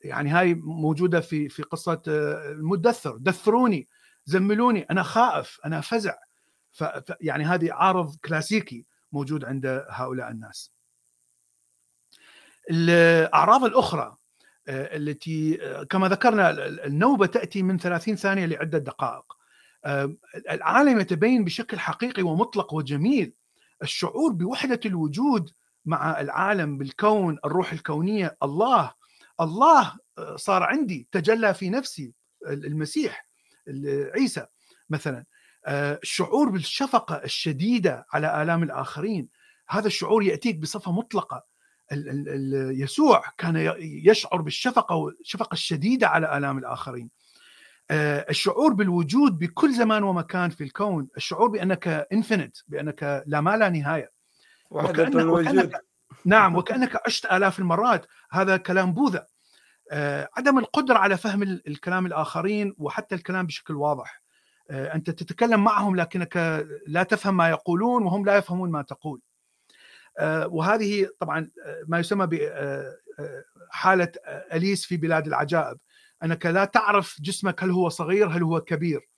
[0.00, 3.16] يعني هاي موجودة في في قصة المدثر.
[3.16, 3.88] دثروني
[4.24, 4.82] زملوني.
[4.90, 6.14] أنا خائف أنا فزع.
[7.20, 10.72] يعني هذه عارض كلاسيكي موجود عند هؤلاء الناس.
[12.70, 14.16] الأعراض الأخرى
[14.68, 15.58] التي
[15.90, 19.36] كما ذكرنا النوبة تأتي من 30 ثانية لعدة دقائق.
[20.50, 23.32] العالم يتبين بشكل حقيقي ومطلق وجميل
[23.82, 25.50] الشعور بوحدة الوجود
[25.86, 28.92] مع العالم بالكون الروح الكونية الله
[29.40, 29.96] الله
[30.36, 32.12] صار عندي تجلى في نفسي
[32.46, 33.28] المسيح
[34.14, 34.46] عيسى
[34.90, 35.24] مثلا.
[35.68, 39.28] الشعور بالشفقة الشديدة على آلام الآخرين
[39.68, 41.44] هذا الشعور يأتيك بصفة مطلقة.
[42.72, 47.10] يسوع كان يشعر بالشفقة والشفقه الشديدة على آلام الآخرين.
[47.90, 54.15] الشعور بالوجود بكل زمان ومكان في الكون الشعور بأنك انفينيت بأنك لا ما لا نهاية.
[54.70, 55.80] وكأنك, وكأنك
[56.24, 58.06] نعم وكأنك عشت آلاف المرات.
[58.30, 59.26] هذا كلام بوذا.
[60.36, 64.22] عدم القدرة على فهم الكلام الآخرين وحتى الكلام بشكل واضح.
[64.70, 69.20] أنت تتكلم معهم لكنك لا تفهم ما يقولون وهم لا يفهمون ما تقول.
[70.22, 71.50] وهذه طبعا
[71.86, 74.12] ما يسمى بحاله
[74.52, 75.78] أليس في بلاد العجائب.
[76.24, 79.08] أنك لا تعرف جسمك هل هو صغير هل هو كبير.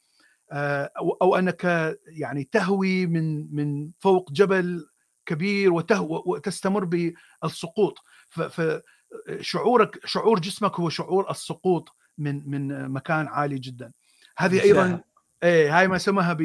[1.23, 4.88] أو أنك يعني تهوي من من فوق جبل
[5.29, 7.99] كبير وتهوى وتستمر بالسقوط.
[8.29, 13.93] فشعورك شعور جسمك هو شعور السقوط من من مكان عالي جدا.
[14.39, 15.01] هذه أيضا
[15.43, 16.37] إيه هاي ما سموها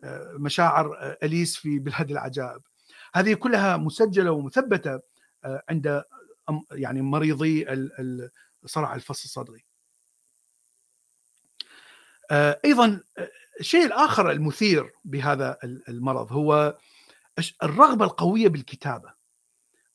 [0.00, 2.62] بمشاعر أليس في بلاد العجائب.
[3.14, 5.00] هذه كلها مسجلة ومثبتة
[5.44, 6.04] عند
[6.72, 7.66] يعني مريضي
[8.64, 9.64] صرع الفص الصدري.
[12.64, 13.00] أيضا
[13.60, 16.78] الشيء الآخر المثير بهذا المرض هو
[17.62, 19.14] الرغبة القوية بالكتابة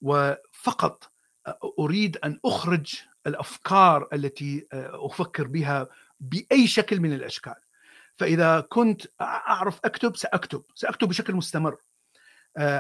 [0.01, 1.11] وفقط
[1.79, 2.95] أريد أن أخرج
[3.27, 5.87] الأفكار التي أفكر بها
[6.19, 7.55] بأي شكل من الأشكال.
[8.17, 11.77] فإذا كنت أعرف أكتب سأكتب سأكتب بشكل مستمر.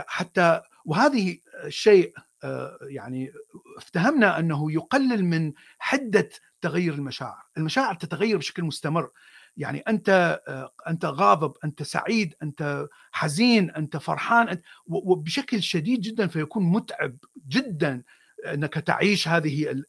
[0.07, 2.13] حتى وهذه الشيء
[2.81, 3.33] يعني
[3.77, 6.29] افتهمنا أنه يقلل من حدة
[6.61, 9.11] تغير المشاعر، المشاعر تتغير بشكل مستمر،
[9.57, 10.39] يعني أنت
[10.87, 18.03] أنت غاضب، أنت سعيد، أنت حزين، أنت فرحان وبشكل شديد جدا فيكون متعب جدا
[18.45, 19.83] أنك تعيش هذه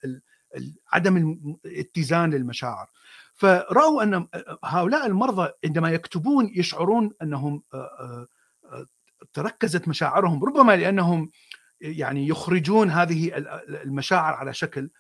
[0.93, 2.91] عدم الاتزان للمشاعر.
[3.35, 4.27] فرأوا أن
[4.65, 7.63] هؤلاء المرضى عندما يكتبون يشعرون أنهم
[9.33, 11.31] تركزت مشاعرهم ربما لأنهم
[11.81, 13.37] يعني يخرجون هذه
[13.69, 14.91] المشاعر على شكل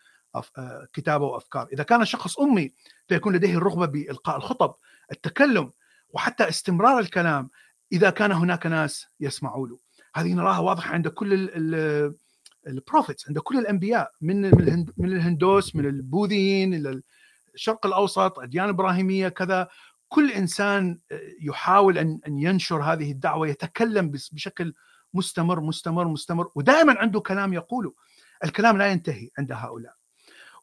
[0.93, 2.73] كتابة وأفكار، إذا كان الشخص أمي
[3.09, 4.75] فيكون لديه الرغبة بإلقاء الخطب،
[5.13, 5.73] التكلم
[6.11, 7.51] وحتى استمرار الكلام
[7.93, 9.79] إذا كان هناك ناس يسمعوا له.
[10.15, 11.51] هذه نراها واضحة عند كل
[12.67, 14.41] البروفيتس عند كل الأنبياء من
[14.97, 17.03] من الهندوس من البوذيين إلى
[17.55, 19.69] الشرق الأوسط أديان إبراهيمية كذا.
[20.09, 20.99] كل إنسان
[21.41, 24.75] يحاول ان أن ينشر هذه الدعوة يتكلم بشكل
[25.15, 27.95] مستمر مستمر مستمر ودائما عنده كلام يقوله.
[28.45, 29.95] الكلام لا ينتهي عند هؤلاء.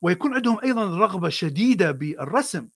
[0.01, 2.67] ويكون عندهم أيضا رغبة شديدة بالرسم.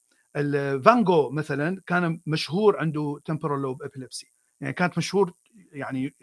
[0.85, 5.33] فان جوخ مثلا كان مشهور عنده temporal lobe epilepsy يعني كانت مشهور
[5.71, 6.15] يعني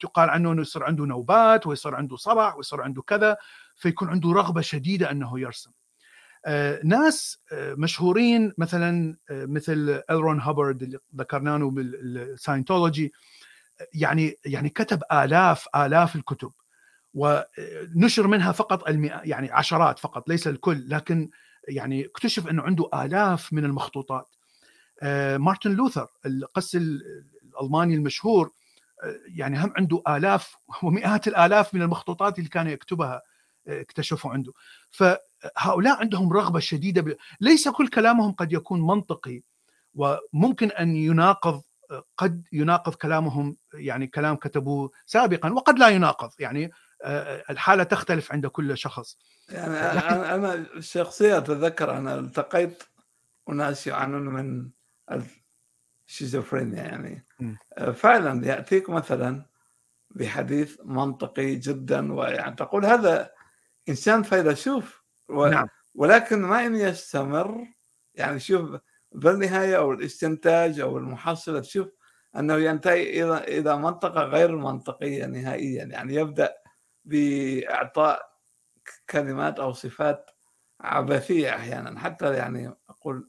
[0.00, 3.36] تقال عنه إنه يصير عنده نوبات ويصير عنده صرع ويصير عنده كذا
[3.76, 5.70] فيكون عنده رغبة شديدة إنه يرسم.
[6.84, 13.12] ناس مشهورين مثلا مثل ال رون هابرد اللي ذكرناه بال Scientology
[13.94, 16.52] يعني يعني كتب آلاف آلاف الكتب.
[17.16, 21.30] ونشر منها فقط المئة يعني عشرات فقط ليس الكل لكن
[21.68, 24.28] يعني اكتشف أنه عنده آلاف من المخطوطات.
[25.36, 28.50] مارتن لوثر القس الألماني المشهور
[29.26, 33.22] يعني هم عنده آلاف ومئات الآلاف من المخطوطات اللي كان يكتبها
[33.68, 34.52] اكتشفوا عنده.
[34.90, 37.16] فهؤلاء عندهم رغبة شديدة ب...
[37.40, 39.42] ليس كل كلامهم قد يكون منطقي
[39.94, 41.62] وممكن أن يناقض
[42.16, 46.70] قد يناقض كلامهم يعني كلام كتبوه سابقا وقد لا يناقض يعني
[47.50, 49.18] الحالة تختلف عند كل شخص.
[49.48, 52.82] يعني أنا, أنا شخصيا أتذكر أنا التقيت
[53.48, 54.70] أناس يعانون من
[56.08, 57.26] الشيزوفرينيا يعني.
[57.94, 59.46] فعلا يأتيك مثلا
[60.10, 63.30] بحديث منطقي جدا ويعني تقول هذا
[63.88, 65.46] إنسان فيلسوف و...
[65.46, 65.68] نعم.
[65.94, 67.66] ولكن ما إن يستمر
[68.14, 68.80] يعني شوف
[69.12, 71.88] بالنهاية أو الاستنتاج أو المحصلة تشوف
[72.36, 75.84] أنه ينتهي إلى إلى منطقة غير منطقية نهائيا.
[75.84, 76.54] يعني يبدأ
[77.06, 78.32] بإعطاء
[79.10, 80.30] كلمات أو صفات
[80.80, 82.00] عبثية أحيانا.
[82.00, 83.28] حتى يعني أقول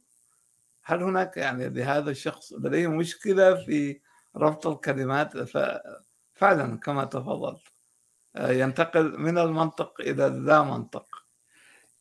[0.84, 4.00] هل هناك يعني لهذا الشخص لديه مشكلة في
[4.36, 7.62] ربط الكلمات؟ ففعلا كما تفضلت.
[8.40, 11.06] ينتقل من المنطق إلى اللا منطق.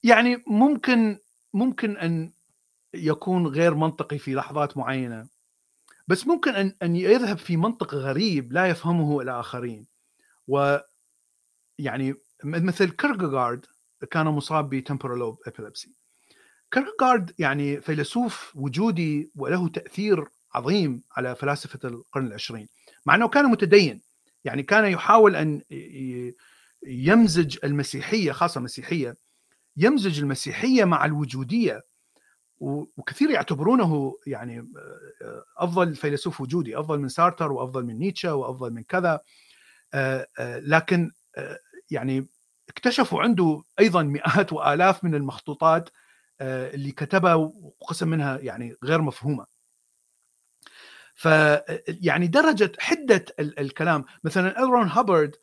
[0.03, 1.19] يعني ممكن
[1.55, 2.33] ممكن أن
[2.95, 5.29] يكون غير منطقي في لحظات معينة
[6.09, 9.87] بس ممكن أن أن يذهب في منطق غريب لا يفهمه الآخرين.
[10.49, 10.79] و
[11.79, 12.15] يعني
[12.45, 13.67] مثل كيركغارد
[14.11, 15.93] كان مصاب ب temporal lobe epilepsy
[16.71, 22.69] كيركغارد يعني فيلسوف وجودي وله تأثير عظيم على فلاسفة القرن العشرين.
[23.07, 24.03] مع إنه كان متدين
[24.45, 25.63] يعني كان يحاول أن
[26.87, 29.17] يمزج المسيحية خاصة المسيحيه
[29.77, 31.83] يمزج المسيحية مع الوجودية.
[32.59, 34.69] وكثير يعتبرونه يعني
[35.59, 39.21] أفضل فيلسوف وجودي أفضل من سارتر وأفضل من نيتشه وأفضل من كذا.
[40.41, 41.11] لكن
[41.91, 42.29] يعني
[42.69, 45.91] اكتشفوا عنده أيضا مئات وآلاف من المخطوطات
[46.41, 49.47] اللي كتبها وقسم منها يعني غير مفهومة.
[51.15, 51.25] ف
[51.89, 55.37] يعني درجة حدة الكلام مثلا الرون هابرد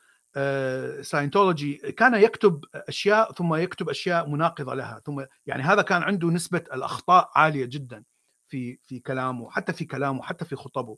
[1.01, 6.63] ساينتولوجي كان يكتب أشياء ثم يكتب أشياء مناقضة لها ثم يعني هذا كان عنده نسبة
[6.73, 8.03] الأخطاء عالية جدا
[8.47, 10.97] في في كلامه حتى في كلامه حتى في خطبه.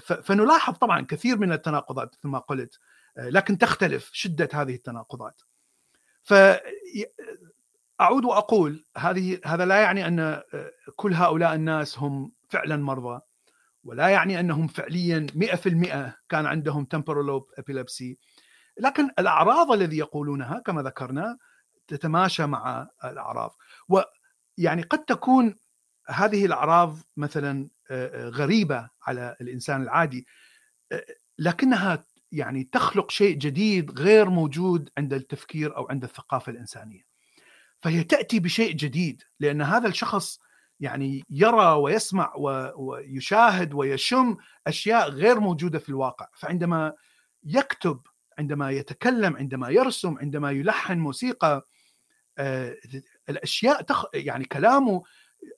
[0.00, 2.78] فنلاحظ طبعا كثير من التناقضات مثل ما قلت.
[3.16, 5.42] لكن تختلف شدة هذه التناقضات.
[6.22, 6.34] ف
[8.00, 10.42] أعود وأقول هذه هذا لا يعني أن
[10.96, 13.20] كل هؤلاء الناس هم فعلا مرضى
[13.84, 18.14] ولا يعني أنهم فعليا 100% كان عندهم lobe epilepsy.
[18.78, 21.38] لكن الأعراض الذي يقولونها كما ذكرنا
[21.86, 23.56] تتماشى مع الأعراض.
[23.88, 25.58] ويعني قد تكون
[26.06, 27.68] هذه الأعراض مثلا
[28.14, 30.26] غريبة على الإنسان العادي
[31.38, 37.02] لكنها يعني تخلق شيء جديد غير موجود عند التفكير أو عند الثقافة الإنسانية.
[37.82, 40.40] فهي تأتي بشيء جديد لأن هذا الشخص
[40.80, 42.32] يعني يرى ويسمع
[42.76, 46.92] ويشاهد ويشم أشياء غير موجودة في الواقع فعندما
[47.44, 48.00] يكتب
[48.38, 51.66] عندما يتكلم عندما يرسم عندما يلحن موسيقى
[52.38, 52.76] آه،
[53.28, 54.04] الأشياء تخ...
[54.14, 55.02] يعني كلامه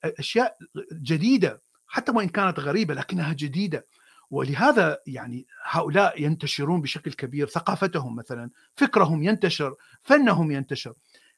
[0.03, 0.57] أشياء
[0.93, 3.87] جديدة حتى وإن كانت غريبة لكنها جديدة
[4.31, 10.93] ولهذا يعني هؤلاء ينتشرون بشكل كبير ثقافتهم مثلا فكرهم ينتشر فنهم ينتشر.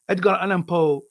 [0.09, 1.03] ادجار ألان بو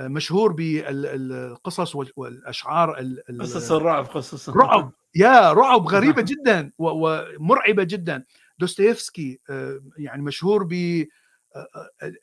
[0.00, 2.96] مشهور بالقصص والأشعار
[3.40, 4.92] قصص الرعب قصص رعب.
[5.14, 8.24] يا رعب غريبة جدا ومرعبة جدا.
[8.58, 11.06] دوستويفسكي آه، يعني مشهور ب آه، آه،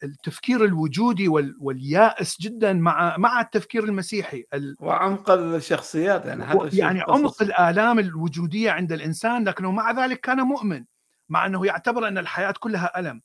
[0.04, 1.28] التفكير الوجودي
[1.60, 4.46] واليائس جدا مع مع التفكير المسيحي.
[4.80, 10.86] وعمق الشخصيات يعني حتى يعني عمق الآلام الوجودية عند الإنسان لكنه مع ذلك كان مؤمن
[11.30, 13.22] مع أنه يعتبر أن الحياة كلها ألم.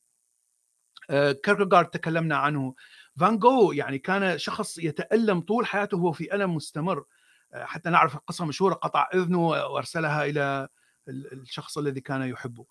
[1.32, 2.74] كيركغارد تكلمنا عنه.
[3.20, 7.04] فان جو يعني كان شخص يتألم طول حياته وهو في ألم مستمر.
[7.54, 10.68] آه، حتى نعرف القصة مشهورة قطع إذنه وأرسلها إلى
[11.08, 12.62] الشخص الذي كان يحبه.
[12.62, 12.66] آه،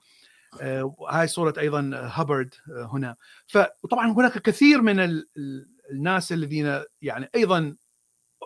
[1.10, 3.16] هاي صورة أيضا هابرد آه، هنا.
[3.47, 5.24] فطبعا هناك كثير من
[5.91, 7.76] الناس الذين يعني أيضا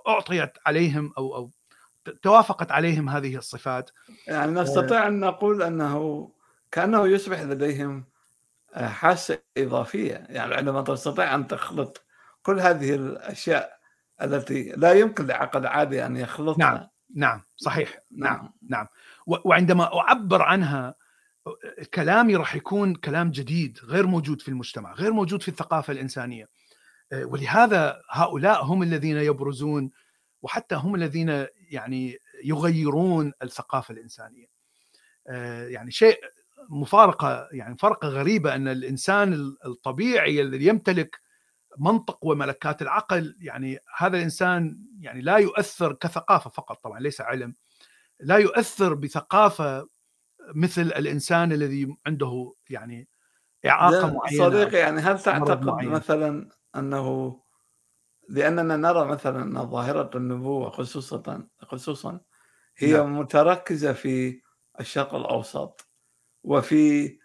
[0.08, 1.52] أعطيت عليهم أو أو
[2.22, 3.90] توافقت عليهم هذه الصفات.
[4.28, 6.30] يعني نستطيع أن نقول أنه
[6.72, 8.06] كأنه يصبح لديهم
[8.74, 10.26] حاسة إضافية.
[10.30, 12.06] يعني عندما تستطيع أن تخلط
[12.44, 13.80] كل هذه الأشياء
[14.22, 16.60] التي لا يمكن لعقل عادي أن يخلطها.
[16.60, 18.00] نعم نعم صحيح.
[18.12, 18.36] نعم.
[18.36, 18.88] نعم, نعم.
[19.28, 20.96] وعندما أعبر عنها
[21.94, 26.50] كلامي راح يكون كلام جديد غير موجود في المجتمع غير موجود في الثقافة الإنسانية.
[27.12, 29.92] آه، ولهذا هؤلاء هم الذين يبرزون
[30.42, 34.46] وحتى هم الذين يعني يغيرون الثقافة الإنسانية.
[35.28, 36.20] آه، يعني شيء
[36.70, 41.20] مفارقة يعني مفارقه غريبة أن الإنسان الطبيعي الذي يمتلك
[41.78, 47.56] منطق وملكات العقل يعني هذا الإنسان يعني لا يؤثر كثقافة فقط طبعا ليس علم
[48.20, 49.88] لا يؤثر بثقافة
[50.56, 53.08] مثل الإنسان الذي عنده يعني
[53.66, 55.84] إعاقة معينة صديقي يعني هل تعتقد.
[55.86, 57.40] مثلا أنه
[58.30, 62.20] لأننا نرى مثلا أن ظاهرة النبوة خصوصا خصوصا
[62.78, 63.20] هي نعم.
[63.20, 64.42] متركزة في
[64.80, 65.90] الشرق الأوسط
[66.44, 67.18] وفي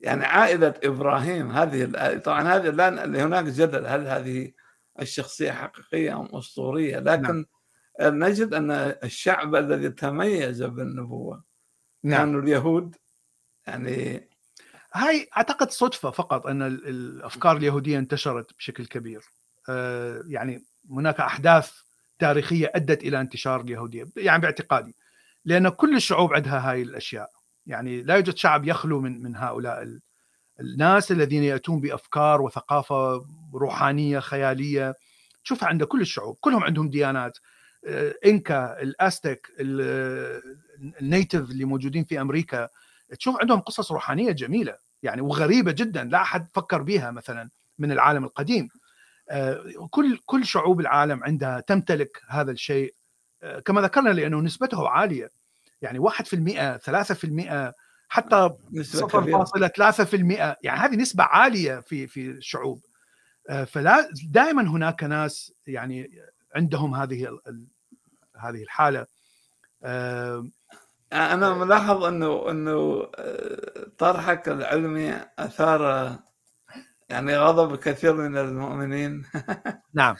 [0.00, 4.52] يعني عائلة إبراهيم هذه طبعا هذه الآن هناك جدل هل هذه
[5.00, 7.46] الشخصية حقيقية أم أسطورية لكن
[8.00, 8.24] نعم.
[8.24, 8.70] نجد أن
[9.04, 11.44] الشعب الذي تميز بالنبوة
[12.04, 12.18] نعم.
[12.18, 12.96] كانوا اليهود
[13.66, 14.28] يعني
[14.94, 19.22] هاي أعتقد صدفة فقط أن الأفكار اليهودية انتشرت بشكل كبير.
[19.68, 21.72] آه، يعني هناك أحداث
[22.18, 24.96] تاريخية أدت إلى انتشار اليهودية يعني باعتقادي
[25.44, 27.30] لأن كل الشعوب عندها هاي الأشياء.
[27.66, 29.98] يعني لا يوجد شعب يخلو من من هؤلاء
[30.60, 34.94] الناس الذين يأتون بأفكار وثقافة روحانية خيالية.
[35.44, 37.38] تشوفها عند كل الشعوب كلهم عندهم ديانات.
[37.86, 39.52] آه، إنكا الأستك
[41.00, 42.68] النيتف اللي موجودين في أمريكا
[43.18, 48.24] تشوف عندهم قصص روحانية جميلة يعني وغريبة جدا لا أحد فكر بها مثلا من العالم
[48.24, 48.68] القديم.
[49.30, 52.94] آه، كل كل شعوب العالم عندها تمتلك هذا الشيء.
[53.42, 55.30] آه، كما ذكرنا لأنه نسبته عالية.
[55.82, 57.72] يعني 1% 3%
[58.08, 58.50] حتى
[58.82, 62.80] 0.3% يعني هذه نسبة عالية في في الشعوب.
[63.66, 66.10] فلا دائما هناك ناس يعني
[66.56, 67.38] عندهم هذه
[68.36, 69.06] هذه الحالة.
[71.12, 73.06] أنا ملاحظ إنه إنه
[73.98, 76.12] طرحك العلمي أثار
[77.12, 79.24] يعني غضب كثير من المؤمنين.
[79.94, 80.16] نعم.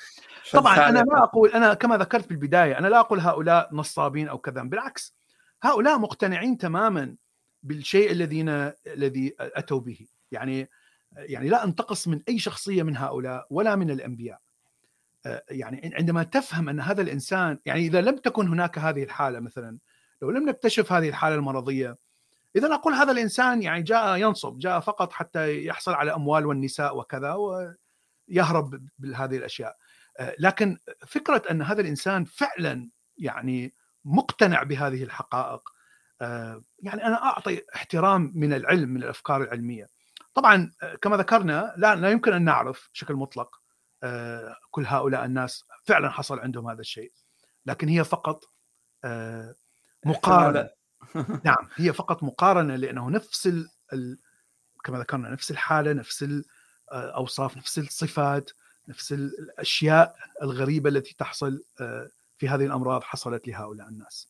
[0.53, 4.39] طبعا أنا لا أقول أنا كما ذكرت في البداية أنا لا أقول هؤلاء نصابين أو
[4.39, 5.15] كذا بالعكس
[5.63, 7.17] هؤلاء مقتنعين تماما
[7.63, 8.49] بالشيء الذين
[8.87, 10.07] الذي أتوا به.
[10.31, 10.71] يعني
[11.17, 14.41] يعني لا أنتقص من أي شخصية من هؤلاء ولا من الأنبياء.
[15.51, 19.79] يعني عندما تفهم أن هذا الإنسان يعني إذا لم تكن هناك هذه الحالة مثلا
[20.23, 21.97] لو لم نكتشف هذه الحالة المرضية
[22.57, 27.33] إذا أقول هذا الإنسان يعني جاء ينصب جاء فقط حتى يحصل على أموال والنساء وكذا
[27.33, 29.77] ويهرب بهذه الأشياء.
[30.39, 35.68] لكن فكرة أن هذا الإنسان فعلا يعني مقتنع بهذه الحقائق
[36.79, 39.87] يعني أنا أعطي احترام من العلم من الأفكار العلمية.
[40.35, 43.62] طبعا كما ذكرنا لا لا يمكن أن نعرف بشكل مطلق
[44.70, 47.12] كل هؤلاء الناس فعلا حصل عندهم هذا الشيء.
[47.66, 48.44] لكن هي فقط
[50.05, 50.70] مقارنة.
[51.44, 53.68] نعم هي فقط مقارنة لأنه نفس ال...
[53.92, 54.18] ال...
[54.84, 56.24] كما ذكرنا نفس الحالة نفس
[56.92, 58.50] الاوصاف نفس الصفات
[58.88, 61.64] نفس الأشياء الغريبة التي تحصل
[62.38, 64.28] في هذه الأمراض حصلت لهؤلاء الناس.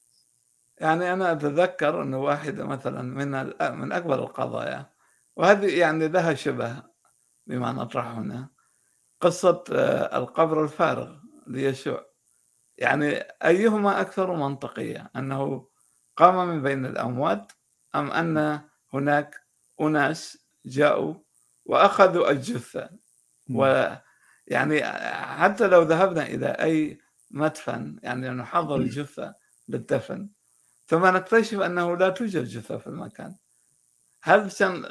[0.78, 3.30] يعني أنا أتذكر انه واحدة مثلا من
[3.78, 4.90] من أكبر القضايا
[5.36, 6.82] وهذه يعني لها شبه
[7.46, 8.48] بما نطرح هنا.
[9.22, 9.64] قصة
[10.16, 11.16] القبر الفارغ
[11.46, 12.06] ليشوع.
[12.78, 13.10] يعني
[13.44, 15.68] أيهما أكثر منطقية؟ أنه
[16.16, 17.52] قام من بين الأموات
[17.94, 18.60] أم أن
[18.92, 19.40] هناك
[19.80, 21.14] أناس جاءوا
[21.64, 22.90] وأخذوا الجثة؟
[23.50, 26.98] ويعني حتى لو ذهبنا إلى أي
[27.30, 29.34] مدفن يعني نحضر الجثة
[29.68, 30.28] للدفن
[30.86, 33.36] ثم نكتشف أنه لا توجد جثة في المكان.
[34.22, 34.84] هل سن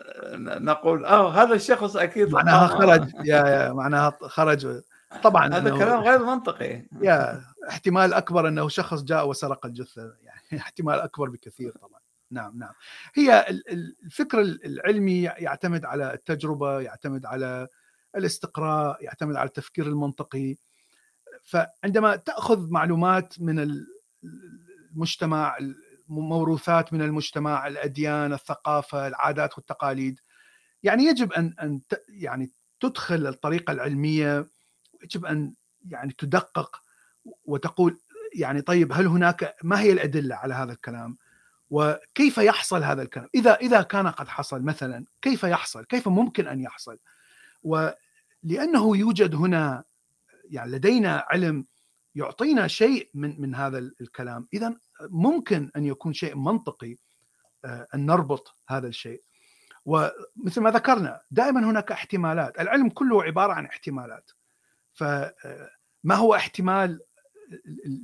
[0.63, 3.11] نقول آه هذا الشخص أكيد معناها خرج.
[3.23, 4.81] يا يا معناها خرج.
[5.23, 6.85] طبعا هذا كلام غير منطقي.
[7.01, 10.13] يا احتمال أكبر إنه شخص جاء وسرق الجثة.
[10.21, 11.99] يعني احتمال أكبر بكثير طبعا.
[12.31, 12.73] نعم نعم.
[13.13, 17.67] هي الفكر العلمي يعتمد على التجربة يعتمد على
[18.15, 20.55] الاستقراء يعتمد على التفكير المنطقي.
[21.43, 23.83] فعندما تأخذ معلومات من
[24.93, 25.57] المجتمع
[26.19, 30.19] موروثات من المجتمع الأديان الثقافة العادات والتقاليد
[30.83, 34.49] يعني يجب أن أن يعني تدخل الطريقة العلمية
[35.03, 35.53] يجب أن
[35.87, 36.81] يعني تدقق
[37.45, 37.99] وتقول
[38.33, 41.17] يعني طيب هل هناك ما هي الأدلة على هذا الكلام؟
[41.69, 46.59] وكيف يحصل هذا الكلام؟ إذا إذا كان قد حصل مثلا كيف يحصل؟ كيف ممكن أن
[46.59, 46.97] يحصل؟
[47.63, 49.83] ولأنه يوجد هنا
[50.49, 51.65] يعني لدينا علم
[52.15, 54.75] يعطينا شيء من من هذا الكلام، اذا
[55.09, 56.97] ممكن أن يكون شيء منطقي
[57.65, 59.23] آه، أن نربط هذا الشيء.
[59.85, 64.31] ومثل ما ذكرنا دائما هناك احتمالات، العلم كله عبارة عن احتمالات.
[64.93, 65.33] فما
[66.11, 67.01] آه، هو احتمال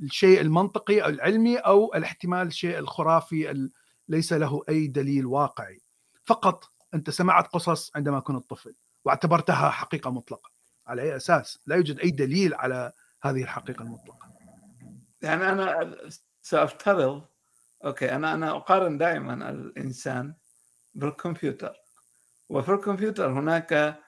[0.02, 3.70] الشيء المنطقي أو العلمي أو الاحتمال الشيء الخرافي
[4.08, 5.80] ليس له أي دليل واقعي.
[6.24, 8.74] فقط أنت سمعت قصص عندما كنت طفل
[9.04, 10.50] واعتبرتها حقيقة مطلقة.
[10.86, 12.92] على أي أساس؟ لا يوجد أي دليل على
[13.22, 14.32] هذه الحقيقة المطلقة.
[15.22, 15.96] يعني أنا
[16.48, 17.22] سافترض
[17.84, 20.34] okay أنا أنا أقارن دائما الإنسان
[20.94, 21.76] بالكمبيوتر.
[22.48, 24.00] وفي الكمبيوتر هناك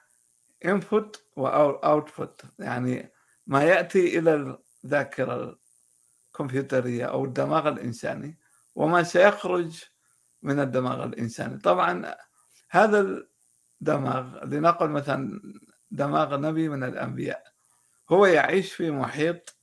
[0.65, 3.11] input و output يعني
[3.47, 5.59] ما يأتي إلى الذاكرة
[6.27, 8.39] الكمبيوترية أو الدماغ الإنساني
[8.75, 9.83] وما سيخرج
[10.41, 11.57] من الدماغ الإنساني.
[11.57, 12.15] طبعا
[12.69, 13.23] هذا
[13.81, 15.41] الدماغ لنقل مثلا
[15.91, 17.43] دماغ نبي من الأنبياء
[18.09, 19.60] هو يعيش في محيط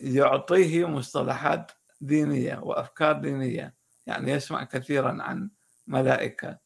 [0.00, 3.74] يعطيه مصطلحات دينية وأفكار دينية
[4.06, 5.50] يعني يسمع كثيرا عن
[5.86, 6.58] ملائكة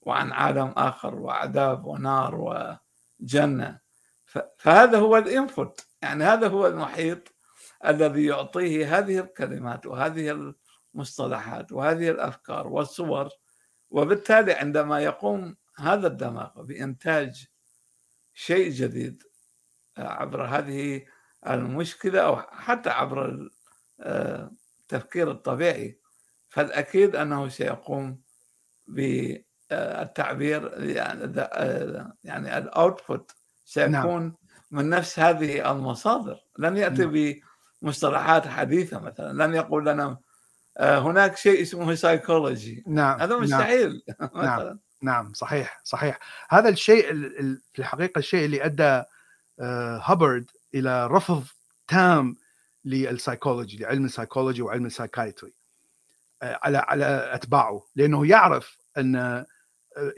[0.00, 2.34] وعن عالم آخر وعذاب ونار
[3.20, 3.80] وجنة.
[4.58, 7.34] فهذا هو الانفوت يعني هذا هو المحيط
[7.86, 10.54] الذي يعطيه هذه الكلمات وهذه
[10.94, 13.28] المصطلحات وهذه الأفكار والصور.
[13.90, 17.46] وبالتالي عندما يقوم هذا الدماغ بإنتاج
[18.34, 19.22] شيء جديد
[19.98, 21.04] عبر هذه
[21.48, 23.48] المشكلة أو حتى عبر
[24.00, 25.98] التفكير الطبيعي
[26.48, 28.20] فالأكيد أنه سيقوم
[28.86, 31.48] بالتعبير يعني
[32.24, 33.32] يعني الاوتبوت
[33.64, 34.36] سيكون نعم.
[34.70, 37.40] من نفس هذه المصادر لن يأتي نعم.
[37.82, 40.18] بمصطلحات حديثة مثلا لن يقول لنا
[40.76, 43.42] آه، هناك شيء اسمه سايكولوجي نعم هذا نعم.
[43.42, 44.30] مستحيل نعم.
[44.34, 44.78] مثلا نعم.
[45.02, 46.18] نعم صحيح صحيح
[46.50, 47.12] هذا الشيء
[47.72, 49.04] في الحقيقة الشيء اللي
[49.60, 51.44] آه، هابرد إلى رفض
[51.88, 52.36] تام
[52.84, 55.54] للسايكولوجي لعلم السايكولوجي وعلم ال psychiatry
[56.42, 59.44] آه، على على أتباعه لأنه يعرف أن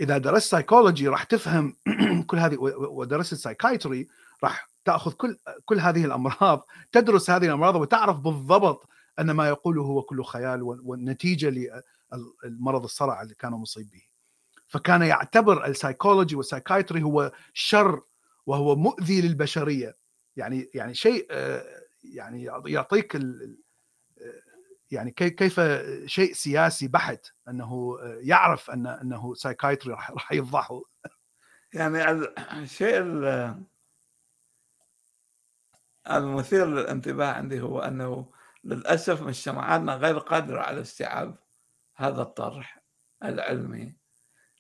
[0.00, 1.76] إذا درست سايكولوجي راح تفهم
[2.26, 4.08] كل هذه ودرست psychiatry
[4.44, 8.88] راح تأخذ كل كل هذه الأمراض تدرس هذه الأمراض وتعرف بالضبط
[9.18, 11.74] أن ما يقوله هو كله خيال والنتيجة
[12.44, 14.02] للمرض الصرع اللي كان مصيب به.
[14.66, 18.02] فكان يعتبر ال psychology وال psychiatry هو شر
[18.46, 19.96] وهو مؤذي للبشرية
[20.36, 21.26] يعني يعني شيء
[22.04, 23.18] يعني يعطيك
[24.90, 25.60] يعني كيف
[26.06, 30.82] شيء سياسي بحت أنه يعرف أن أنه سايكايتري راح يفضحه.
[31.72, 32.10] يعني
[32.52, 33.00] الشيء
[36.10, 38.32] المثير للانتباه عندي هو أنه
[38.64, 41.36] للأسف مجتمعاتنا غير قادرة على استيعاب
[41.96, 42.82] هذا الطرح
[43.24, 43.96] العلمي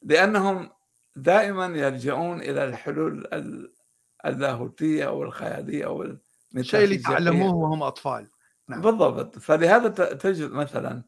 [0.02, 0.70] لأنهم
[1.16, 3.26] دائما يلجؤون إلى الحلول
[4.26, 6.16] اللاهوتيه أو الخياليه أو
[6.56, 8.26] الشيء اللي تعلموه وهم أطفال.
[8.68, 8.80] نعم.
[8.80, 9.38] بالضبط.
[9.38, 11.02] فلهذا تجد مثلا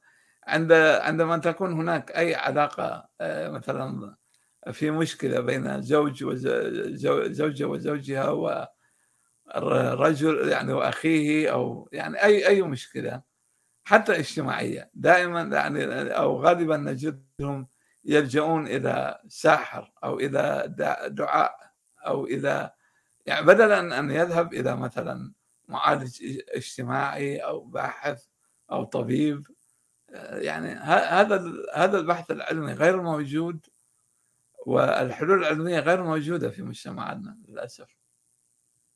[0.47, 4.17] عند عندما تكون هناك أي علاقة آه، مثلا
[4.73, 8.31] في مشكلة بين زوج وزوجه وزوجها
[9.57, 13.23] ورجل يعني وأخيه أو يعني اي أي مشكلة
[13.85, 14.91] حتى اجتماعية.
[14.95, 17.69] دائما يعني أو غالبا نجدهم
[18.05, 20.75] يلجؤون إلى ساحر أو إلى
[21.09, 21.57] دعاء
[22.07, 22.71] أو إلى
[23.29, 25.33] يعني بدلا أن يذهب إلى مثلا
[25.69, 28.25] معالج اجتماعي أو باحث
[28.71, 29.47] أو طبيب
[30.33, 33.67] يعني هذا هذا البحث العلمي غير موجود
[34.67, 37.97] والحلول العلمية غير موجودة في مجتمعاتنا للأسف.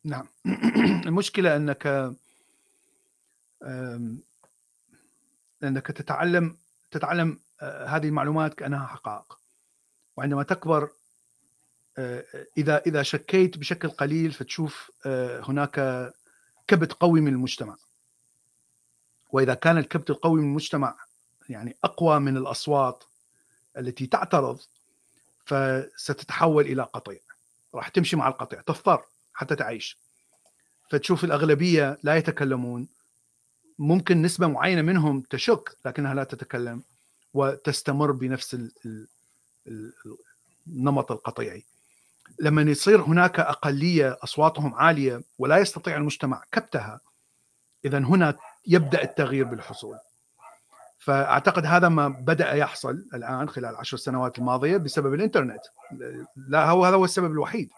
[0.05, 0.27] نعم
[1.07, 2.15] المشكلة أنك
[5.63, 6.57] أنك تتعلم
[6.91, 9.39] تتعلم آه، هذه المعلومات كأنها حقائق
[10.17, 10.91] وعندما تكبر
[12.59, 16.11] إذا إذا شكيت بشكل قليل فتشوف آه، هناك
[16.67, 17.77] كبت قوي من المجتمع.
[19.33, 20.97] وإذا كان الكبت القوي من المجتمع
[21.49, 23.05] يعني أقوى من الأصوات
[23.79, 24.61] التي تعترض
[25.45, 27.21] فستتحول إلى قطيع.
[27.75, 29.99] راح تمشي مع القطيع تضطر حتى تعيش.
[30.91, 32.89] فتشوف الأغلبية لا يتكلمون.
[33.79, 36.83] ممكن نسبة معينة منهم تشك لكنها لا تتكلم
[37.35, 38.57] وتستمر بنفس
[40.67, 41.65] النمط القطيعي.
[42.41, 47.01] لما يصير هناك أقلية أصواتهم عالية ولا يستطيع المجتمع كبتها
[47.85, 49.99] اذا هنا يبدأ التغيير بالحصول.
[50.99, 55.61] فأعتقد هذا ما بدأ يحصل الآن خلال العشر سنوات الماضية بسبب الإنترنت.
[56.37, 57.71] لا هو هذا هو السبب الوحيد.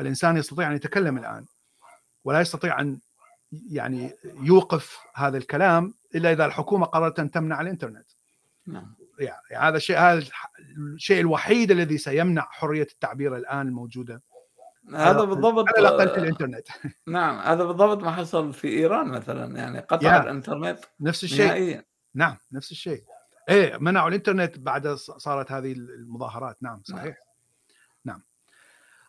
[0.00, 1.44] الإنسان يستطيع أن يتكلم الآن
[2.24, 2.98] ولا يستطيع أن
[3.70, 8.06] يعني يوقف هذا الكلام إلا إذا الحكومة قررت أن تمنع الإنترنت.
[8.66, 8.94] نعم.
[9.18, 10.22] يعني هذا الشيء هذا
[10.94, 14.22] الشيء الوحيد الذي سيمنع حرية التعبير الآن الموجوده
[14.94, 16.68] هذا بالضبط على الأقل في الإنترنت.
[17.06, 21.46] نعم هذا بالضبط ما حصل في إيران مثلا يعني قطع الإنترنت نفس الشيء.
[21.46, 21.84] نهائيا.
[22.14, 23.04] نعم نفس الشيء.
[23.48, 26.56] إيه منعوا الإنترنت بعد صارت هذه المظاهرات.
[26.60, 27.04] نعم صحيح.
[27.04, 27.27] نعم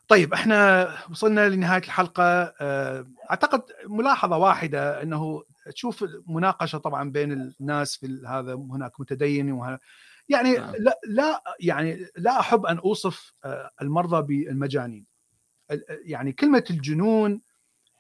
[0.09, 2.23] طيب إحنا وصلنا لنهاية الحلقة.
[2.61, 5.43] آه، أعتقد ملاحظة واحدة إنه
[5.73, 9.79] تشوف مناقشة طبعا بين الناس في هذا هناك متدين وهنا
[10.29, 10.75] يعني نعم.
[10.79, 15.05] لا لا يعني لا أحب أن أوصف آه، المرضى بالمجانين.
[15.89, 17.41] يعني كلمة الجنون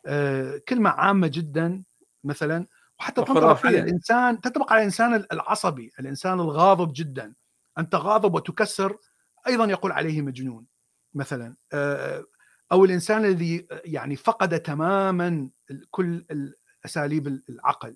[0.05, 1.83] آه، كلمة عامة جدا
[2.23, 2.67] مثلا
[2.99, 7.33] وحتى تنطبق على الإنسان تنطبق على الإنسان العصبي الإنسان الغاضب جدا.
[7.77, 8.97] أنت غاضب وتكسر
[9.47, 10.78] أيضا يقول عليه مجنون.
[11.13, 12.25] مثلا آه،
[12.71, 15.49] أو الإنسان الذي يعني فقد تماما
[15.91, 16.25] كل
[16.85, 17.95] اساليب العقل.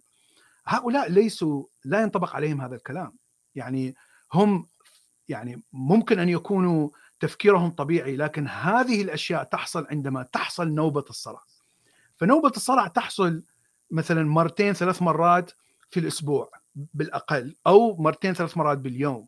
[0.65, 3.17] هؤلاء ليسوا لا ينطبق عليهم هذا الكلام.
[3.55, 3.95] يعني
[4.33, 4.67] هم
[5.27, 6.89] يعني ممكن أن يكونوا
[7.19, 11.43] تفكيرهم طبيعي لكن هذه الأشياء تحصل عندما تحصل نوبة الصرع
[12.17, 13.43] فنوبة الصرع تحصل
[13.91, 15.51] مثلا مرتين ثلاث مرات
[15.89, 19.27] في الأسبوع بالأقل أو مرتين ثلاث مرات باليوم.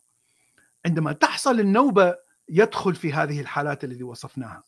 [0.85, 2.15] عندما تحصل النوبة
[2.49, 4.63] يدخل في هذه الحالات التي وصفناها.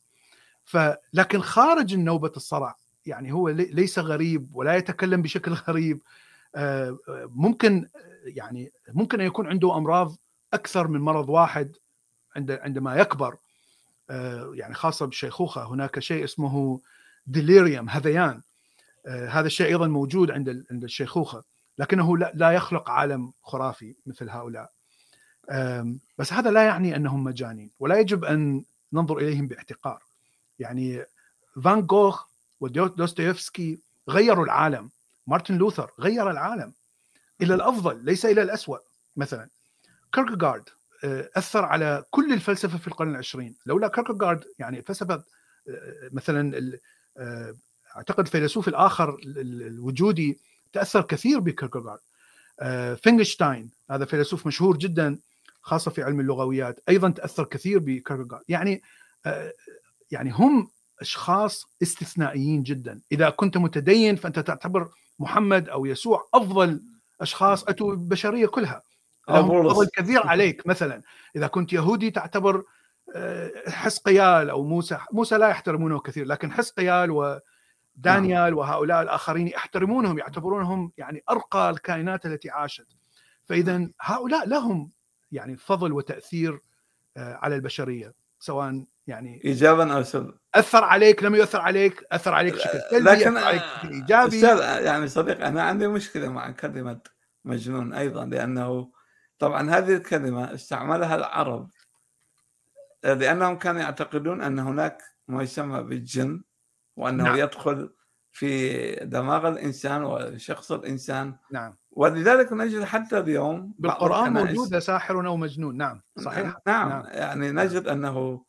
[0.63, 2.75] فلكن خارج النوبة الصرع
[3.05, 6.01] يعني هو ليس غريب ولا يتكلم بشكل غريب
[6.55, 6.97] آه،
[7.29, 7.89] ممكن
[8.23, 10.15] يعني ممكن أن يكون عنده أمراض
[10.53, 11.75] أكثر من مرض واحد
[12.35, 13.37] عند عندما يكبر.
[14.09, 16.81] آه، يعني خاصة بالشيخوخه هناك شيء اسمه
[17.27, 18.41] ديليريوم هذيان.
[19.07, 21.43] آه، هذا الشيء أيضا موجود عند عند الشيخوخة
[21.77, 24.71] لكنه لا يخلق عالم خرافي مثل هؤلاء.
[26.17, 28.63] بس هذا لا يعني أنهم مجانين ولا يجب أن
[28.93, 30.03] ننظر إليهم باحتقار.
[30.59, 31.05] يعني
[31.63, 32.27] فان جوخ
[32.59, 33.79] ودوستويفسكي
[34.09, 34.89] غيروا العالم
[35.27, 36.73] مارتن لوثر غير العالم
[37.41, 38.79] إلى الأفضل ليس إلى الاسوء
[39.15, 39.49] مثلا
[40.13, 40.69] كيركغارد
[41.03, 43.55] آه، أثر على كل الفلسفة في القرن العشرين.
[43.65, 45.23] لولا كيركغارد يعني فلسفة
[45.69, 46.71] آه، مثلا
[47.17, 47.55] آه،
[47.95, 50.39] أعتقد الفيلسوف الآخر الوجودي
[50.73, 51.99] تأثر كثير بكيركغارد.
[53.03, 55.19] فينجشتاين هذا فيلسوف مشهور جدا
[55.67, 58.81] خاصة في علم اللغويات أيضا تأثر كثير بكيركيغارد يعني
[60.11, 60.69] يعني هم
[61.01, 63.01] أشخاص استثنائيين جدا.
[63.11, 64.89] إذا كنت متدين فأنت تعتبر
[65.19, 66.81] محمد أو يسوع أفضل
[67.21, 68.83] أشخاص اتوا البشرية كلها.
[69.29, 71.01] أفضل كثير عليك مثلا.
[71.35, 72.63] إذا كنت يهودي تعتبر
[73.15, 74.97] آه، حسقيال أو موسى.
[75.11, 82.49] موسى لا يحترمونه كثير لكن حسقيال ودانيال وهؤلاء الآخرين يحترمونهم يعتبرونهم يعني أرقى الكائنات التي
[82.49, 82.87] عاشت.
[83.45, 84.96] فاذا هؤلاء لهم
[85.31, 86.61] يعني فضل وتأثير
[87.17, 90.37] آه، على البشرية سواء يعني ايجابا أو سلبا.
[90.55, 94.41] أثر عليك لم يؤثر عليك أثر عليك بشكل سلبي لكن عليك بشكل إيجابي.
[94.85, 96.99] يعني صديق أنا عندي مشكلة مع كلمة
[97.45, 98.91] مجنون أيضا لأنه
[99.39, 101.69] طبعا هذه الكلمة استعملها العرب
[103.03, 106.43] لأنهم كانوا يعتقدون أن هناك ما يسمى بالجن
[106.95, 107.35] وأنه نعم.
[107.35, 107.93] يدخل
[108.31, 111.77] في دماغ الإنسان وشخص الإنسان نعم.
[111.97, 115.77] ولذلك نجد حتى اليوم بالقرآن موجود ساحر أو مجنون.
[115.77, 116.57] نعم صحيح.
[116.67, 117.05] نعم, نعم.
[117.05, 118.45] يعني نجد أنه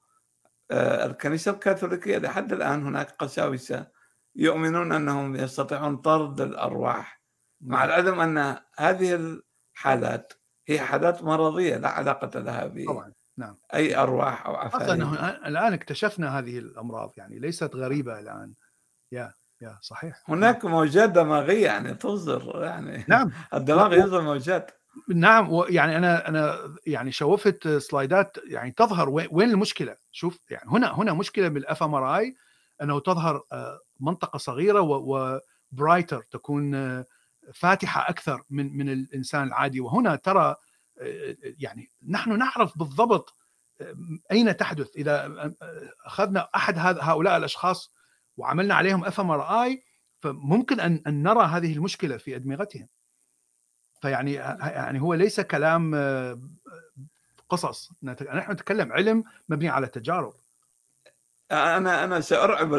[0.70, 3.86] آه، الكنيسة الكاثوليكية لحد الآن هناك قساوسة
[4.36, 7.22] يؤمنون أنهم يستطيعون طرد الأرواح
[7.60, 7.88] مع نعم.
[7.88, 9.40] العلم أن هذه
[9.76, 10.32] الحالات
[10.68, 13.12] هي حالات مرضية لا علاقة لها ب طبعا.
[13.38, 13.58] نعم.
[13.74, 14.90] أي أرواح أو عفاريت
[15.46, 18.54] الآن اكتشفنا هذه الأمراض يعني ليست غريبة الآن.
[19.12, 19.32] يا.
[19.60, 20.22] يا صحيح.
[20.28, 23.04] هناك موجات دماغية يعني تصدر يعني.
[23.08, 23.30] نعم.
[23.54, 24.70] الدماغ يصدر موجات.
[25.08, 30.98] نعم يعني أنا أنا يعني شوفت slides ات يعني تظهر وين المشكلة؟ شوف يعني هنا
[30.98, 32.36] هنا مشكلة بال fMRI
[32.82, 37.04] أنه تظهر آه، منطقة صغيرة و brighter تكون آه،
[37.54, 39.80] فاتحة أكثر من من الإنسان العادي.
[39.80, 40.56] وهنا ترى
[41.00, 43.34] آه، يعني نحن نعرف بالضبط
[44.32, 45.54] أين تحدث؟ إذا
[46.04, 47.92] أخذنا أحد هؤلاء الأشخاص
[48.38, 49.84] وعملنا عليهم fMRI
[50.20, 52.88] فممكن ان أن نرى هذه المشكلة في أدمغتهم.
[54.02, 55.94] فيعني يعني هو ليس كلام
[57.48, 57.92] قصص.
[58.02, 60.34] نحن نتكلم علم مبني على تجارب.
[61.52, 62.74] أنا أنا سأرعب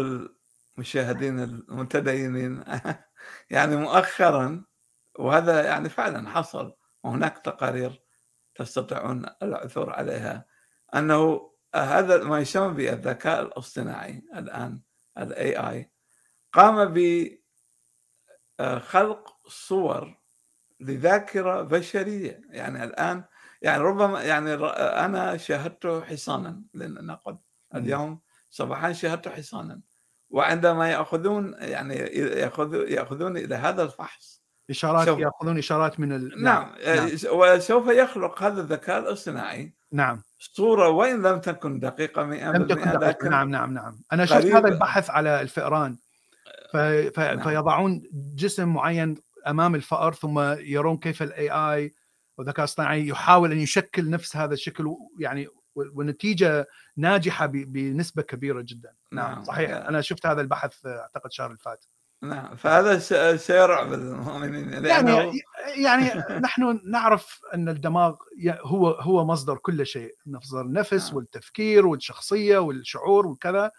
[0.78, 2.64] المشاهدين المتدينين
[3.50, 4.64] يعني مؤخرا
[5.20, 6.74] وهذا يعني فعلا حصل
[7.04, 8.04] وهناك تقارير
[8.56, 10.46] تستطيعون العثور عليها
[10.96, 14.82] أنه هذا ما يسمى بالذكاء الاصطناعي الآن.
[15.20, 15.92] الاي اي
[16.54, 16.94] قام
[18.60, 20.20] بخلق صور
[20.80, 23.24] لذاكرة بشرية يعني الآن
[23.62, 24.54] يعني ربما يعني
[25.06, 27.38] أنا شاهدت حصانا لنقل
[27.76, 28.20] اليوم
[28.50, 29.82] صباحا شاهدت حصانا
[30.30, 36.44] وعندما يأخذون يعني يأخذ يأخذون إلى هذا الفحص إشارات يأخذون إشارات من ال...
[36.44, 36.76] نعم.
[36.86, 36.96] نعم.
[36.96, 40.24] نعم وسوف يخلق هذا الذكاء الاصطناعي نعم.
[40.40, 43.08] صوره وإن لم تكن دقيقة 100% لم تكن دقيقة.
[43.08, 44.00] لكن نعم نعم نعم.
[44.14, 45.98] أنا شفت هذا البحث على الفئران.
[46.74, 46.78] ف...
[46.78, 47.20] ف...
[47.20, 47.42] نعم.
[47.42, 49.16] فيضعون جسم معين
[49.48, 51.96] أمام الفأر ثم يرون كيف الاي اي
[52.38, 56.68] والذكاء الاصطناعي يحاول أن يشكل نفس هذا الشكل يعني والنتيجه
[56.98, 58.94] ناجحة بنسبة كبيرة جدا.
[59.12, 59.44] نعم, نعم.
[59.44, 59.72] صحيح.
[59.72, 61.60] أنا شفت هذا البحث أعتقد الشهر اللي
[62.22, 63.00] نعم فهذا
[63.38, 65.42] سيرعب المؤمنين يعني
[65.76, 68.16] يعني نحن نعرف أن الدماغ
[68.48, 71.16] هو هو مصدر كل شيء مصدر النفس نعم.
[71.16, 73.72] والتفكير والشخصية والشعور وكذا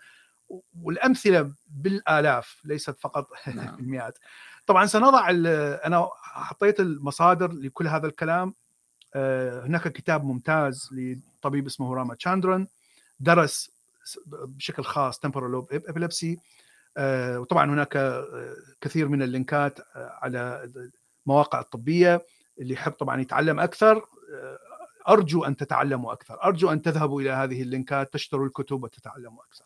[0.83, 3.77] والأمثلة بالآلاف ليست فقط نعم.
[3.77, 4.19] بالمئات
[4.67, 5.31] طبعا سنضع
[5.85, 8.55] أنا حطيت المصادر لكل هذا الكلام
[9.15, 12.67] آه، هناك كتاب ممتاز لطبيب اسمه راما تشاندرن
[13.21, 13.71] درس
[14.27, 16.39] بشكل خاص temporal lobe epilepsy
[17.39, 20.71] وطبعا هناك آه، كثير من ال link ات آه، على
[21.27, 22.27] المواقع الطبية
[22.59, 24.07] اللي يحب طبعا يتعلم أكثر.
[25.09, 26.45] أرجو أن تتعلموا أكثر.
[26.45, 29.65] أرجو أن تذهبوا إلى هذه ال link ات تشتروا الكتب وتتعلموا أكثر.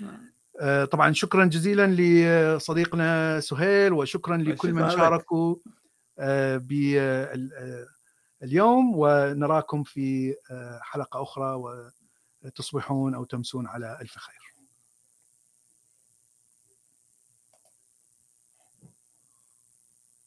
[0.00, 0.38] نعم.
[0.60, 5.56] آه، طبعا شكرا جزيلا لصديقنا سهيل وشكرا لكل من شاركوا
[6.18, 6.62] آه،
[8.42, 8.92] اليوم.
[8.94, 11.80] ونراكم في آه، حلقة أخرى
[12.44, 14.47] وتصبحون أو تمسون على ألف خير.